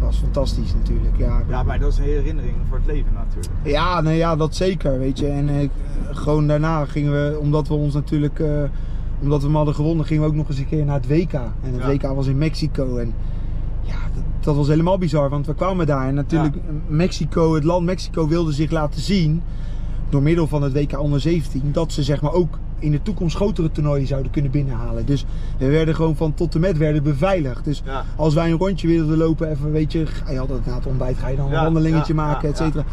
[0.09, 1.17] was fantastisch natuurlijk.
[1.17, 3.53] Ja, Ja, maar dat is een herinnering voor het leven natuurlijk.
[3.63, 5.27] ja, nee, ja, dat zeker, weet je.
[5.27, 5.69] En eh,
[6.11, 8.47] gewoon daarna gingen we, omdat we ons natuurlijk, eh,
[9.21, 11.33] omdat we hem hadden gewonnen, gingen we ook nog eens een keer naar het WK.
[11.33, 11.87] En het Ja.
[11.87, 12.97] WK was in Mexico.
[12.97, 13.13] En
[13.81, 16.07] ja, dat, dat was helemaal bizar, want we kwamen daar.
[16.07, 16.55] En natuurlijk,
[16.87, 19.41] Mexico, het land Mexico wilde zich laten zien,
[20.09, 23.35] door middel van het WK onder 17, dat ze zeg maar ook in de toekomst
[23.35, 25.05] grotere toernooien zouden kunnen binnenhalen.
[25.05, 25.25] Dus
[25.57, 27.63] we werden gewoon van tot en met werden beveiligd.
[27.65, 28.05] Dus Ja.
[28.15, 31.17] als wij een rondje wilden lopen, even weet je, ga je altijd na het ontbijt
[31.17, 32.83] ga je dan een wandelingetje ja, maken, et cetera.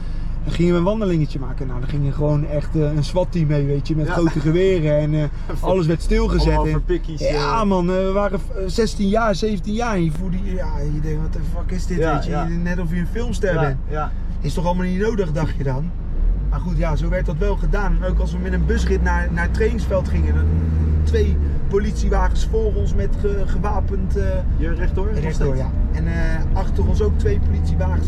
[0.44, 1.66] Dan gingen we een wandelingetje maken.
[1.66, 4.98] Nou, dan ging je gewoon echt eh, een SWAT-team mee, weet je, met grote geweren
[4.98, 5.22] en eh,
[5.60, 6.52] alles werd stilgezet.
[6.64, 6.82] En-
[7.18, 9.94] ja, eh, man, we waren eh, 16 jaar, 17 jaar.
[9.94, 11.96] En je voelde, ja, je denkt, wat de fuck is dit?
[11.98, 12.58] Weet je?
[12.62, 13.76] Net of je een filmster bent.
[13.90, 14.12] ja.
[14.40, 15.90] Is toch allemaal niet nodig, dacht je dan?
[16.56, 17.96] Maar goed, ja, zo werd dat wel gedaan.
[18.02, 20.44] En ook als we met een busrit naar, naar het trainingsveld gingen, dan
[21.02, 21.36] twee
[21.68, 24.16] politiewagens voor ons met ge- gewapend.
[24.16, 24.24] eh
[24.56, 25.56] Hier rechtdoor?
[25.56, 25.70] ja.
[25.92, 26.12] En eh,
[26.52, 28.06] achter ons ook twee politiewagens.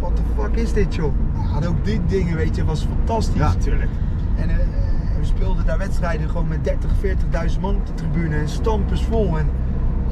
[0.00, 1.12] Wat de fuck is dit, joh?
[1.60, 3.36] En ook dit dingen, weet je, was fantastisch.
[3.40, 3.90] Ja, tuurlijk.
[4.36, 4.56] En eh,
[5.18, 6.90] we speelden daar wedstrijden gewoon met 30,
[7.54, 9.38] 40.000 man op de tribune en stampers vol.
[9.38, 9.46] En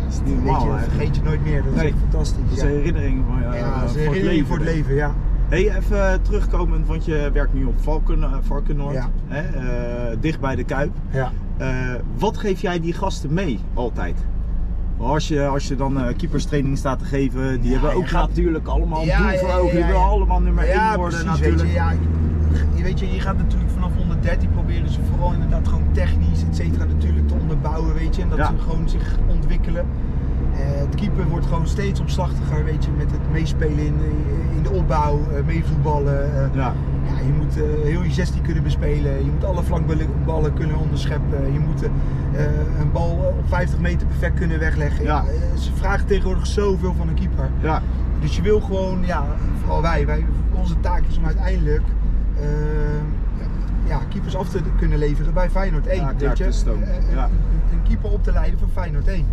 [0.04, 1.62] Dat is normaal je, dat vergeet je nooit meer.
[1.62, 1.88] Dat is Nee.
[1.88, 2.42] echt fantastisch.
[2.48, 2.68] Dat is ja.
[2.68, 4.46] een herinnering van, ja, ja, dat is voor het leven.
[4.46, 5.14] voor het leven, ja.
[5.50, 9.08] Hey, even eh, terugkomend, want je werkt nu op Valken, eh, Valkenoord, Ja.
[9.28, 10.92] hè, eh, dicht bij de Kuip.
[11.10, 11.30] ja.
[12.18, 14.24] Wat geef jij die gasten mee altijd?
[14.98, 18.28] Als je, als je dan eh keeperstraining staat te geven, die Ja, hebben ook gaat-
[18.28, 19.76] natuurlijk allemaal Ja, doel voor ja, ogen.
[19.76, 21.62] Die willen allemaal nummer 1 ja, worden precies, natuurlijk.
[21.62, 21.90] Weet je, ja,
[22.74, 26.56] je, weet je, je gaat natuurlijk vanaf 113 proberen ze vooral inderdaad gewoon technisch, et
[26.56, 28.22] cetera, natuurlijk te onderbouwen, weet je.
[28.22, 29.86] En dat ze gewoon zich ontwikkelen.
[30.60, 33.94] Eh, het keeper wordt gewoon steeds opslachtiger, weet je, met het meespelen in,
[34.56, 36.34] in de opbouw, eh, meevoetballen.
[36.34, 36.54] eh.
[36.54, 36.72] Ja,
[37.06, 37.54] Ja, je moet
[37.84, 39.24] heel je 16 kunnen bespelen.
[39.24, 41.52] Je moet alle flankballen ballen kunnen onderscheppen.
[41.52, 41.82] Je moet
[42.80, 45.04] een bal op 50 meter perfect kunnen wegleggen.
[45.04, 45.24] Ja.
[45.58, 47.48] ze vragen tegenwoordig zoveel van een keeper.
[47.60, 47.82] ja,
[48.20, 49.24] Dus je wil gewoon, ja,
[49.60, 51.82] vooral wij, wij onze taak is om uiteindelijk
[53.86, 56.00] ja, keepers af te kunnen leveren bij Feyenoord 1.
[56.00, 56.44] Ja, weet je?
[56.44, 57.24] een- Ja.
[57.24, 57.30] een,
[57.72, 59.26] een keeper op te leiden voor Feyenoord 1.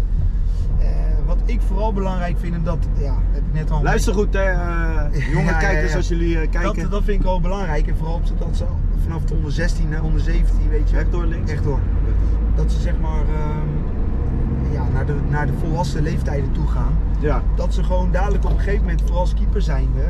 [0.80, 0.88] Eh,
[1.28, 4.40] wat ik vooral belangrijk vind, en dat ja, heb ik net al Luister goed, hè,
[4.40, 5.98] eh, jonge Ja, kijkers, ja.
[5.98, 6.82] als jullie eh, kijken.
[6.82, 7.88] dat, dat vind ik wel belangrijk.
[7.88, 8.66] En vooral dat ze
[9.04, 10.96] vanaf de onder 16 naar onder 17, weet je.
[10.96, 11.52] Rechtdoor links?
[11.52, 11.80] Rechtdoor.
[12.56, 16.98] Dat ze zeg maar ehm, ja, naar, de, naar de volwassen leeftijden toe gaan.
[17.20, 20.04] Ja, Dat ze gewoon dadelijk op een gegeven moment, vooral als keeper zijnde,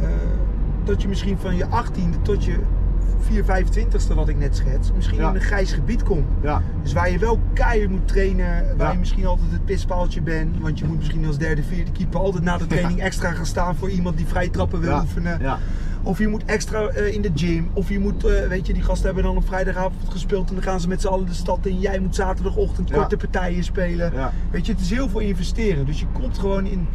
[0.00, 0.08] eh,
[0.84, 2.58] dat je misschien van je 18e tot je
[3.20, 5.28] 4, 25ste, wat ik net schets, misschien Ja.
[5.28, 6.26] in een grijs gebied komt.
[6.42, 8.92] ja, Dus waar je wel keihard moet trainen, waar Ja.
[8.92, 10.56] je misschien altijd het pispaaltje bent.
[10.60, 13.76] Want je moet misschien als derde, vierde keeper altijd na de training extra gaan staan
[13.76, 15.38] voor iemand die vrij trappen wil oefenen.
[15.40, 15.58] ja,
[16.02, 17.68] Of je moet extra eh, in de gym.
[17.72, 20.64] Of je moet, eh, weet je, die gasten hebben dan op vrijdagavond gespeeld en dan
[20.64, 21.78] gaan ze met z'n allen de stad in.
[21.80, 24.12] Jij moet zaterdagochtend korte partijen spelen.
[24.50, 25.86] Weet je, het is heel veel investeren.
[25.86, 26.86] Dus je komt gewoon in.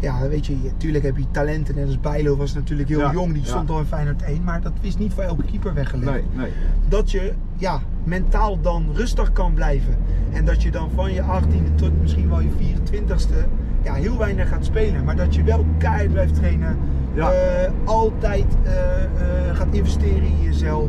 [0.00, 1.74] Ja, weet je, natuurlijk heb je talenten.
[1.74, 3.32] Net als Bijlo was natuurlijk heel Ja, jong.
[3.32, 3.48] Die ja.
[3.48, 4.44] stond al in Feyenoord 1.
[4.44, 6.52] Maar dat is niet voor elke keeper weggelegd Nee, nee.
[6.88, 9.96] dat je ja, mentaal dan rustig kan blijven.
[10.32, 13.48] En dat je dan van je 18e tot misschien wel je 24e
[13.82, 15.04] ja, heel weinig gaat spelen.
[15.04, 16.78] Maar dat je wel keihard blijft trainen.
[17.14, 17.32] Ja.
[17.32, 20.88] Eh, altijd eh, eh, gaat investeren in jezelf.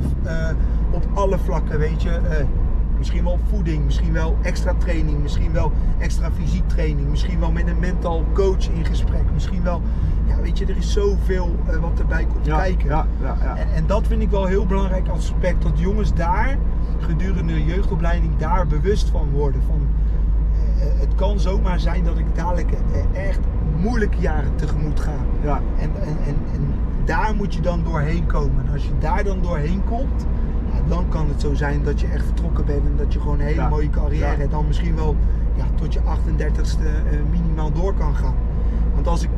[0.94, 2.20] op alle vlakken, weet je.
[3.02, 7.52] Eh, misschien wel voeding, misschien wel extra training, misschien wel extra fysiek training, misschien wel
[7.52, 9.32] met een mental coach in gesprek.
[9.34, 9.82] Misschien wel,
[10.26, 12.90] ja, weet je, er is zoveel eh, wat erbij komt Ja, kijken.
[12.90, 13.56] ja, ja, ja.
[13.56, 15.62] En, en dat vind ik wel een heel belangrijk aspect.
[15.62, 16.58] Dat jongens daar
[17.00, 19.62] gedurende de jeugdopleiding daar bewust van worden.
[19.68, 19.88] Van,
[20.80, 23.40] eh, het kan zomaar zijn dat ik dadelijk eh, echt
[23.82, 25.16] moeilijke jaren tegemoet ga.
[25.44, 25.62] Ja.
[25.78, 26.74] En, en, en, en
[27.06, 28.66] daar moet je dan doorheen komen.
[28.68, 30.26] En als je daar dan doorheen komt,
[30.92, 32.86] dan kan het zo zijn dat je echt vertrokken bent.
[32.86, 33.70] En dat je gewoon een hele Ja.
[33.70, 34.44] mooie carrière Ja.
[34.44, 35.16] en dan misschien wel
[35.56, 38.36] ja, tot je 38ste eh, minimaal door kan gaan.
[38.94, 39.30] Want als ik,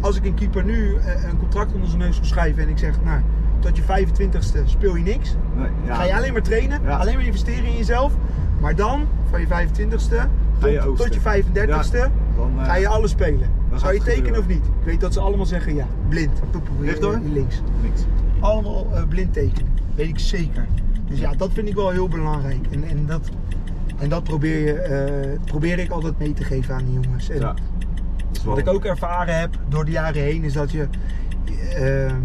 [0.00, 2.78] als ik een keeper nu eh, een contract onder zijn neus zou schrijven en ik
[2.78, 3.20] zeg, nou,
[3.58, 5.34] tot je 25ste speel je niks.
[5.56, 5.94] Nee, ja.
[5.94, 8.12] Ga je alleen maar trainen, alleen maar investeren in jezelf.
[8.60, 10.16] Maar dan, van je 25ste
[10.60, 13.48] Ga je tot, tot je 35ste, Dan, eh, ga je alles spelen.
[13.74, 14.64] Zou je tekenen of niet?
[14.64, 16.40] Ik weet dat ze allemaal zeggen ja, blind.
[16.50, 17.16] Poepoe, Recht door?
[17.22, 17.62] hier links.
[17.82, 18.04] Niks.
[18.40, 19.72] Allemaal blind tekenen.
[19.94, 20.66] Weet ik zeker.
[21.08, 22.66] Dus ja, dat vind ik wel heel belangrijk.
[22.70, 23.28] En, en, dat,
[23.98, 27.28] en dat probeer, je, eh, probeer ik altijd mee te geven aan die jongens.
[27.28, 27.54] En Ja.
[28.44, 30.88] Wel- wat ik ook ervaren heb door de jaren heen is dat je.
[31.74, 32.22] ehm,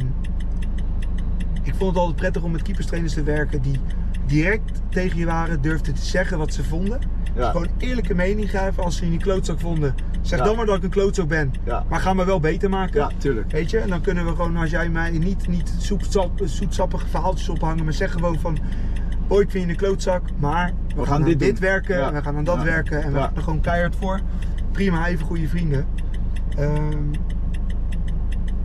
[1.63, 3.79] ik vond het altijd prettig om met keeperstrainers te werken die
[4.25, 6.99] direct tegen je waren, durfden te zeggen wat ze vonden.
[7.35, 7.51] Ja.
[7.51, 9.95] Gewoon eerlijke mening geven als ze je een klootzak vonden.
[10.21, 11.53] Zeg dan maar dat ik een klootzak ben,
[11.89, 12.99] maar ga me wel beter maken.
[12.99, 13.51] Ja, tuurlijk.
[13.51, 17.49] Weet je, en dan kunnen we gewoon, als jij mij niet, niet zoetsap, zoetsappige verhaaltjes
[17.49, 18.57] ophangen, maar zeg gewoon van,
[19.29, 22.07] ik vind je een klootzak, maar we, gaan, dit aan dit werken, Ja.
[22.07, 22.63] en we gaan aan dat Ja.
[22.63, 23.23] werken en we Ja.
[23.25, 24.19] gaan er gewoon keihard voor.
[24.71, 25.85] Prima, even goede vrienden.
[26.57, 26.97] Ehm,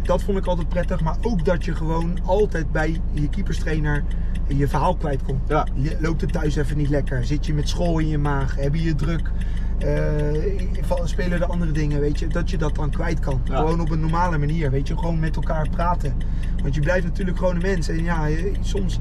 [0.02, 4.04] dat vond ik altijd prettig, maar ook dat je gewoon altijd bij je keeperstrainer
[4.56, 5.40] je verhaal kwijtkomt.
[5.48, 5.66] Ja.
[5.74, 7.24] Je- Loopt het thuis even niet lekker?
[7.24, 8.56] Zit je met school in je maag?
[8.56, 9.30] Heb je je druk?
[9.78, 9.88] Eh,
[11.04, 12.26] spelen er andere dingen, weet je?
[12.26, 13.40] Dat je dat dan kwijt kan.
[13.44, 13.56] Ja.
[13.56, 14.98] Gewoon op een normale manier, weet je?
[14.98, 16.12] Gewoon met elkaar praten.
[16.62, 17.88] Want je blijft natuurlijk gewoon een mens.
[17.88, 19.00] En ja, je- soms...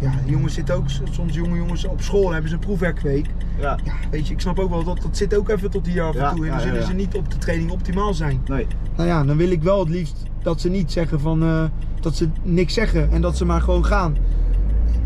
[0.00, 0.84] Ja, jongens zitten ook...
[1.10, 3.26] Soms jonge jongens op school hebben ze een proefwerkweek.
[3.60, 3.78] Ja.
[3.84, 6.14] Ja, weet je, ik snap ook wel dat dat zit ook even tot hier af
[6.14, 6.38] en Ja, toe.
[6.38, 6.86] En ja, dan ja, zullen ja.
[6.86, 8.40] ze niet op de training optimaal zijn.
[8.46, 8.66] Nee.
[8.96, 11.64] Nou ja, dan wil ik wel het liefst dat ze niet zeggen van eh,
[12.00, 14.16] dat ze niks zeggen en dat ze maar gewoon gaan.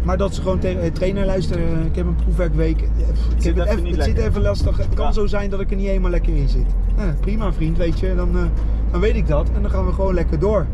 [0.03, 1.87] Maar dat ze gewoon tegen de trainer luisteren.
[1.87, 2.81] Ik heb een proefwerkweek.
[2.81, 2.89] Ik
[3.37, 4.77] zit heb het even even, het zit even lastig.
[4.77, 5.13] Het kan Ja.
[5.13, 6.67] zo zijn dat ik er niet helemaal lekker in zit.
[6.97, 8.15] Ja, prima vriend, weet je.
[8.15, 8.43] Dan, eh,
[8.91, 9.51] dan weet ik dat.
[9.55, 10.67] En dan gaan we gewoon lekker door.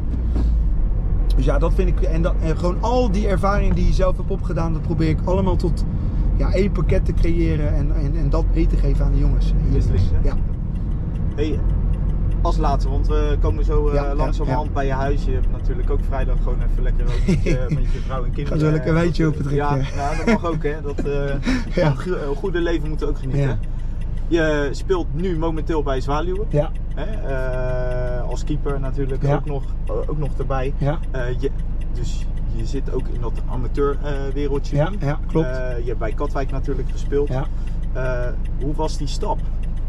[1.36, 2.00] Dus ja, dat vind ik.
[2.00, 5.18] En, dat, en gewoon al die ervaringen die je zelf hebt opgedaan, dat probeer ik
[5.24, 5.84] allemaal tot
[6.36, 7.74] ja, één pakket te creëren.
[7.74, 9.52] En, en, en dat mee te geven aan de jongens.
[9.56, 10.28] Hè?
[10.28, 10.34] Ja.
[11.34, 11.58] Hey,
[12.46, 15.24] als laatste, want we komen zo eh, Ja, langzamerhand bij je huis.
[15.24, 18.58] Je hebt natuurlijk ook vrijdag gewoon even lekker met, je, met je vrouw en kinderen.
[18.60, 19.56] Ga zo lekker eh, wijntje opentrekken.
[19.56, 20.74] Ja, nou, dat mag ook hè.
[20.82, 21.96] Dat, eh, eh,
[22.36, 23.58] goede leven moeten ook genieten.
[24.28, 26.46] Je speelt nu momenteel bij Zwaluwen.
[26.48, 27.04] Ja, Hè?
[27.04, 29.34] eh, als keeper natuurlijk Ja.
[29.34, 30.72] ook, nog, ook nog erbij.
[30.78, 31.50] ja, Eh, je,
[31.92, 35.46] dus je zit ook in dat amateurwereldje ja, ja, klopt.
[35.46, 37.28] Eh, je hebt bij Katwijk natuurlijk gespeeld.
[37.28, 37.46] Ja.
[37.92, 38.32] Eh,
[38.62, 39.38] hoe was die stap?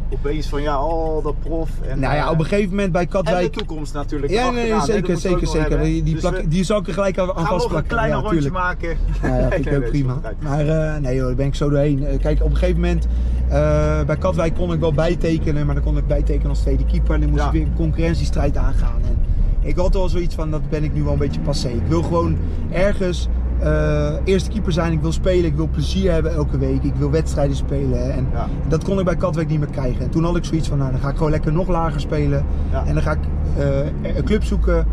[0.10, 1.70] Opeens van ja, al dat prof.
[1.88, 3.54] En, Nou ja, eh, op een gegeven moment bij en de Katwijk.
[3.54, 4.32] toekomst natuurlijk.
[4.32, 5.82] Ja, nee, dat zeker, zeker, zeker.
[5.82, 7.90] Die, Dus plak, we die zal ik er gelijk aan aan gaan nog een vastplakken.
[7.90, 8.98] klein ja, rondje maken.
[9.22, 10.20] Ja, ja, vind ik Nee, ook prima.
[10.40, 12.06] Maar eh, nee joh, daar ben ik zo doorheen.
[12.06, 13.08] Eh, kijk, op een gegeven moment
[13.50, 17.14] eh, bij Katwijk kon ik wel bijtekenen, maar dan kon ik bijtekenen als tweede keeper.
[17.14, 17.48] En dan moest Ja.
[17.48, 19.02] ik weer een concurrentiestrijd aangaan.
[19.06, 19.18] En
[19.62, 21.68] ik had wel zoiets van, dat ben ik nu wel een beetje passé.
[21.70, 22.38] Ik wil gewoon
[22.72, 23.28] ergens
[23.60, 24.92] eh, eerste keeper zijn.
[24.92, 26.84] Ik wil spelen, ik wil plezier hebben elke week.
[26.84, 28.14] Ik wil wedstrijden spelen.
[28.14, 28.48] En Ja.
[28.68, 30.02] dat kon ik bij Katwijk niet meer krijgen.
[30.02, 32.46] En toen had ik zoiets van, nou dan ga ik gewoon lekker nog lager spelen.
[32.72, 32.86] Ja.
[32.86, 33.20] En dan ga ik
[33.58, 34.86] eh, een club zoeken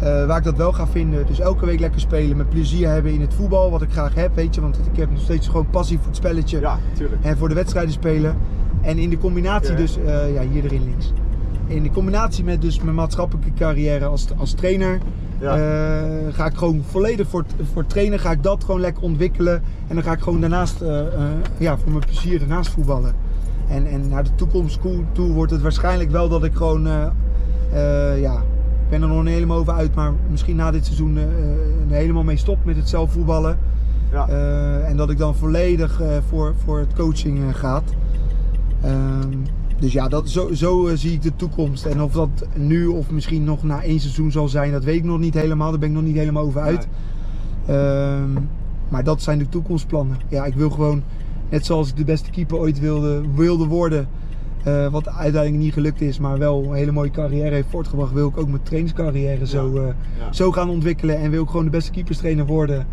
[0.00, 1.26] eh, waar ik dat wel ga vinden.
[1.26, 4.34] Dus elke week lekker spelen, met plezier hebben in het voetbal, wat ik graag heb,
[4.34, 4.60] weet je.
[4.60, 6.78] Want ik heb nog steeds gewoon passie voor het spelletje Ja,
[7.22, 8.36] en voor de wedstrijden spelen.
[8.80, 9.98] En in de combinatie dus,
[10.34, 11.12] ja hier erin links.
[11.66, 14.98] In de combinatie met dus mijn maatschappelijke carrière als, als trainer,
[15.40, 15.56] Ja.
[15.56, 19.62] eh, ga ik gewoon volledig voor, voor trainen, ga ik dat gewoon lekker ontwikkelen.
[19.88, 21.22] En dan ga ik gewoon daarnaast, eh, eh,
[21.58, 23.14] ja, voor mijn plezier daarnaast voetballen.
[23.68, 24.78] En, en naar de toekomst
[25.12, 26.88] toe wordt het waarschijnlijk wel dat ik gewoon,
[28.20, 28.36] ja,
[28.82, 31.18] ik ben er nog niet helemaal over uit, maar misschien na dit seizoen
[31.88, 33.58] helemaal mee stop met het zelf voetballen.
[34.12, 34.28] Ja.
[34.84, 37.92] En dat ik dan volledig voor, voor het coaching gaat.
[38.80, 39.36] Ehm,
[39.80, 41.84] dus ja, dat, zo, zo eh, zie ik de toekomst.
[41.84, 45.04] En of dat nu of misschien nog na één seizoen zal zijn, dat weet ik
[45.04, 45.70] nog niet helemaal.
[45.70, 46.88] Daar ben ik nog niet helemaal over uit.
[47.66, 48.30] Ehm,
[48.88, 50.16] maar dat zijn de toekomstplannen.
[50.28, 51.02] Ja, ik wil gewoon,
[51.48, 54.08] net zoals ik de beste keeper ooit wilde, wilde worden.
[54.64, 58.12] eh, wat uiteindelijk niet gelukt is, maar wel een hele mooie carrière heeft voortgebracht.
[58.12, 59.82] Wil ik ook mijn trainingscarrière zo, eh,
[60.18, 60.32] Ja.
[60.32, 61.18] zo gaan ontwikkelen.
[61.18, 62.86] En wil ik gewoon de beste keeperstrainer worden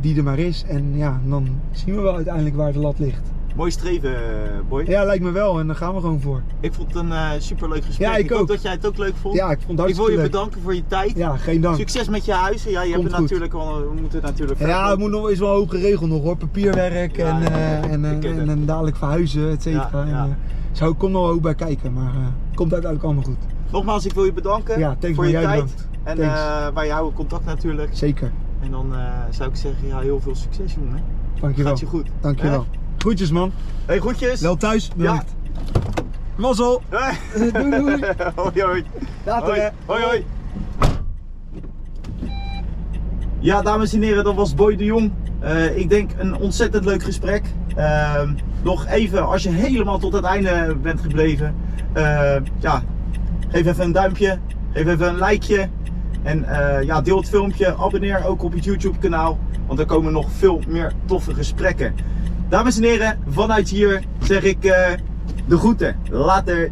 [0.00, 0.64] die er maar is.
[0.68, 3.30] En ja, dan zien we wel uiteindelijk waar de lat ligt.
[3.56, 4.84] Mooi streven, eh, Boy.
[4.86, 6.42] Ja, lijkt me wel en daar gaan we gewoon voor.
[6.60, 8.08] Ik vond het een eh superleuk gesprek.
[8.08, 8.48] Ja, ik hoop ook.
[8.48, 9.34] dat jij het ook leuk vond.
[9.34, 10.24] Ja, ik vond het ik wil je leuk.
[10.30, 11.16] bedanken voor je tijd.
[11.16, 11.76] Ja, geen dank.
[11.76, 12.70] Succes met je huizen.
[12.70, 14.98] Ja, je hebt Komt natuurlijk wel, we moeten het natuurlijk Ja, er verkopen.
[15.00, 16.36] moet nog, is wel hoop geregeld nog hoor.
[16.36, 17.88] Papierwerk Ja, en, ja, eh, ja.
[17.88, 18.66] en, Ik en, het.
[18.66, 20.04] dadelijk verhuizen, et cetera.
[20.04, 20.28] Ja, ja.
[20.72, 22.12] Zo komt nog wel ook bij kijken, maar
[22.54, 23.46] komt uiteindelijk allemaal goed.
[23.72, 25.50] Nogmaals, ik wil je bedanken Ja, voor je tijd.
[25.50, 25.88] bedankt.
[26.02, 27.88] En eh, wij houden contact natuurlijk.
[27.92, 28.32] Zeker.
[28.60, 28.92] En dan
[29.30, 31.02] zou ik zeggen, ja, heel veel succes jongen.
[31.40, 31.70] Dankjewel.
[31.70, 32.08] Gaat je goed.
[32.20, 32.66] Dankjewel.
[33.06, 33.52] Groetjes man.
[33.84, 34.40] Hey, groetjes.
[34.40, 34.90] Wel thuis.
[34.96, 35.34] Bedankt.
[36.36, 36.82] Mazzel.
[36.88, 37.18] Hey.
[37.52, 38.04] Doei doei.
[38.36, 38.84] hoi hoi.
[39.24, 40.24] Later Hoi, hoi, hoi.
[43.38, 45.12] Ja, dames en heren, dat was Boy de Jong.
[45.38, 47.44] Eh, ik denk een ontzettend leuk gesprek.
[47.76, 51.54] Ehm, nog even, als je helemaal tot het einde bent gebleven,
[51.92, 52.82] eh, ja,
[53.48, 54.38] geef even een duimpje,
[54.72, 55.68] geef even een likeje.
[56.22, 60.12] En eh, ja, deel het filmpje, abonneer ook op het YouTube kanaal, want er komen
[60.12, 61.94] nog veel meer toffe gesprekken.
[62.48, 64.92] Dames en heren, vanuit hier zeg ik eh,
[65.48, 65.96] de groeten.
[66.10, 66.70] Later.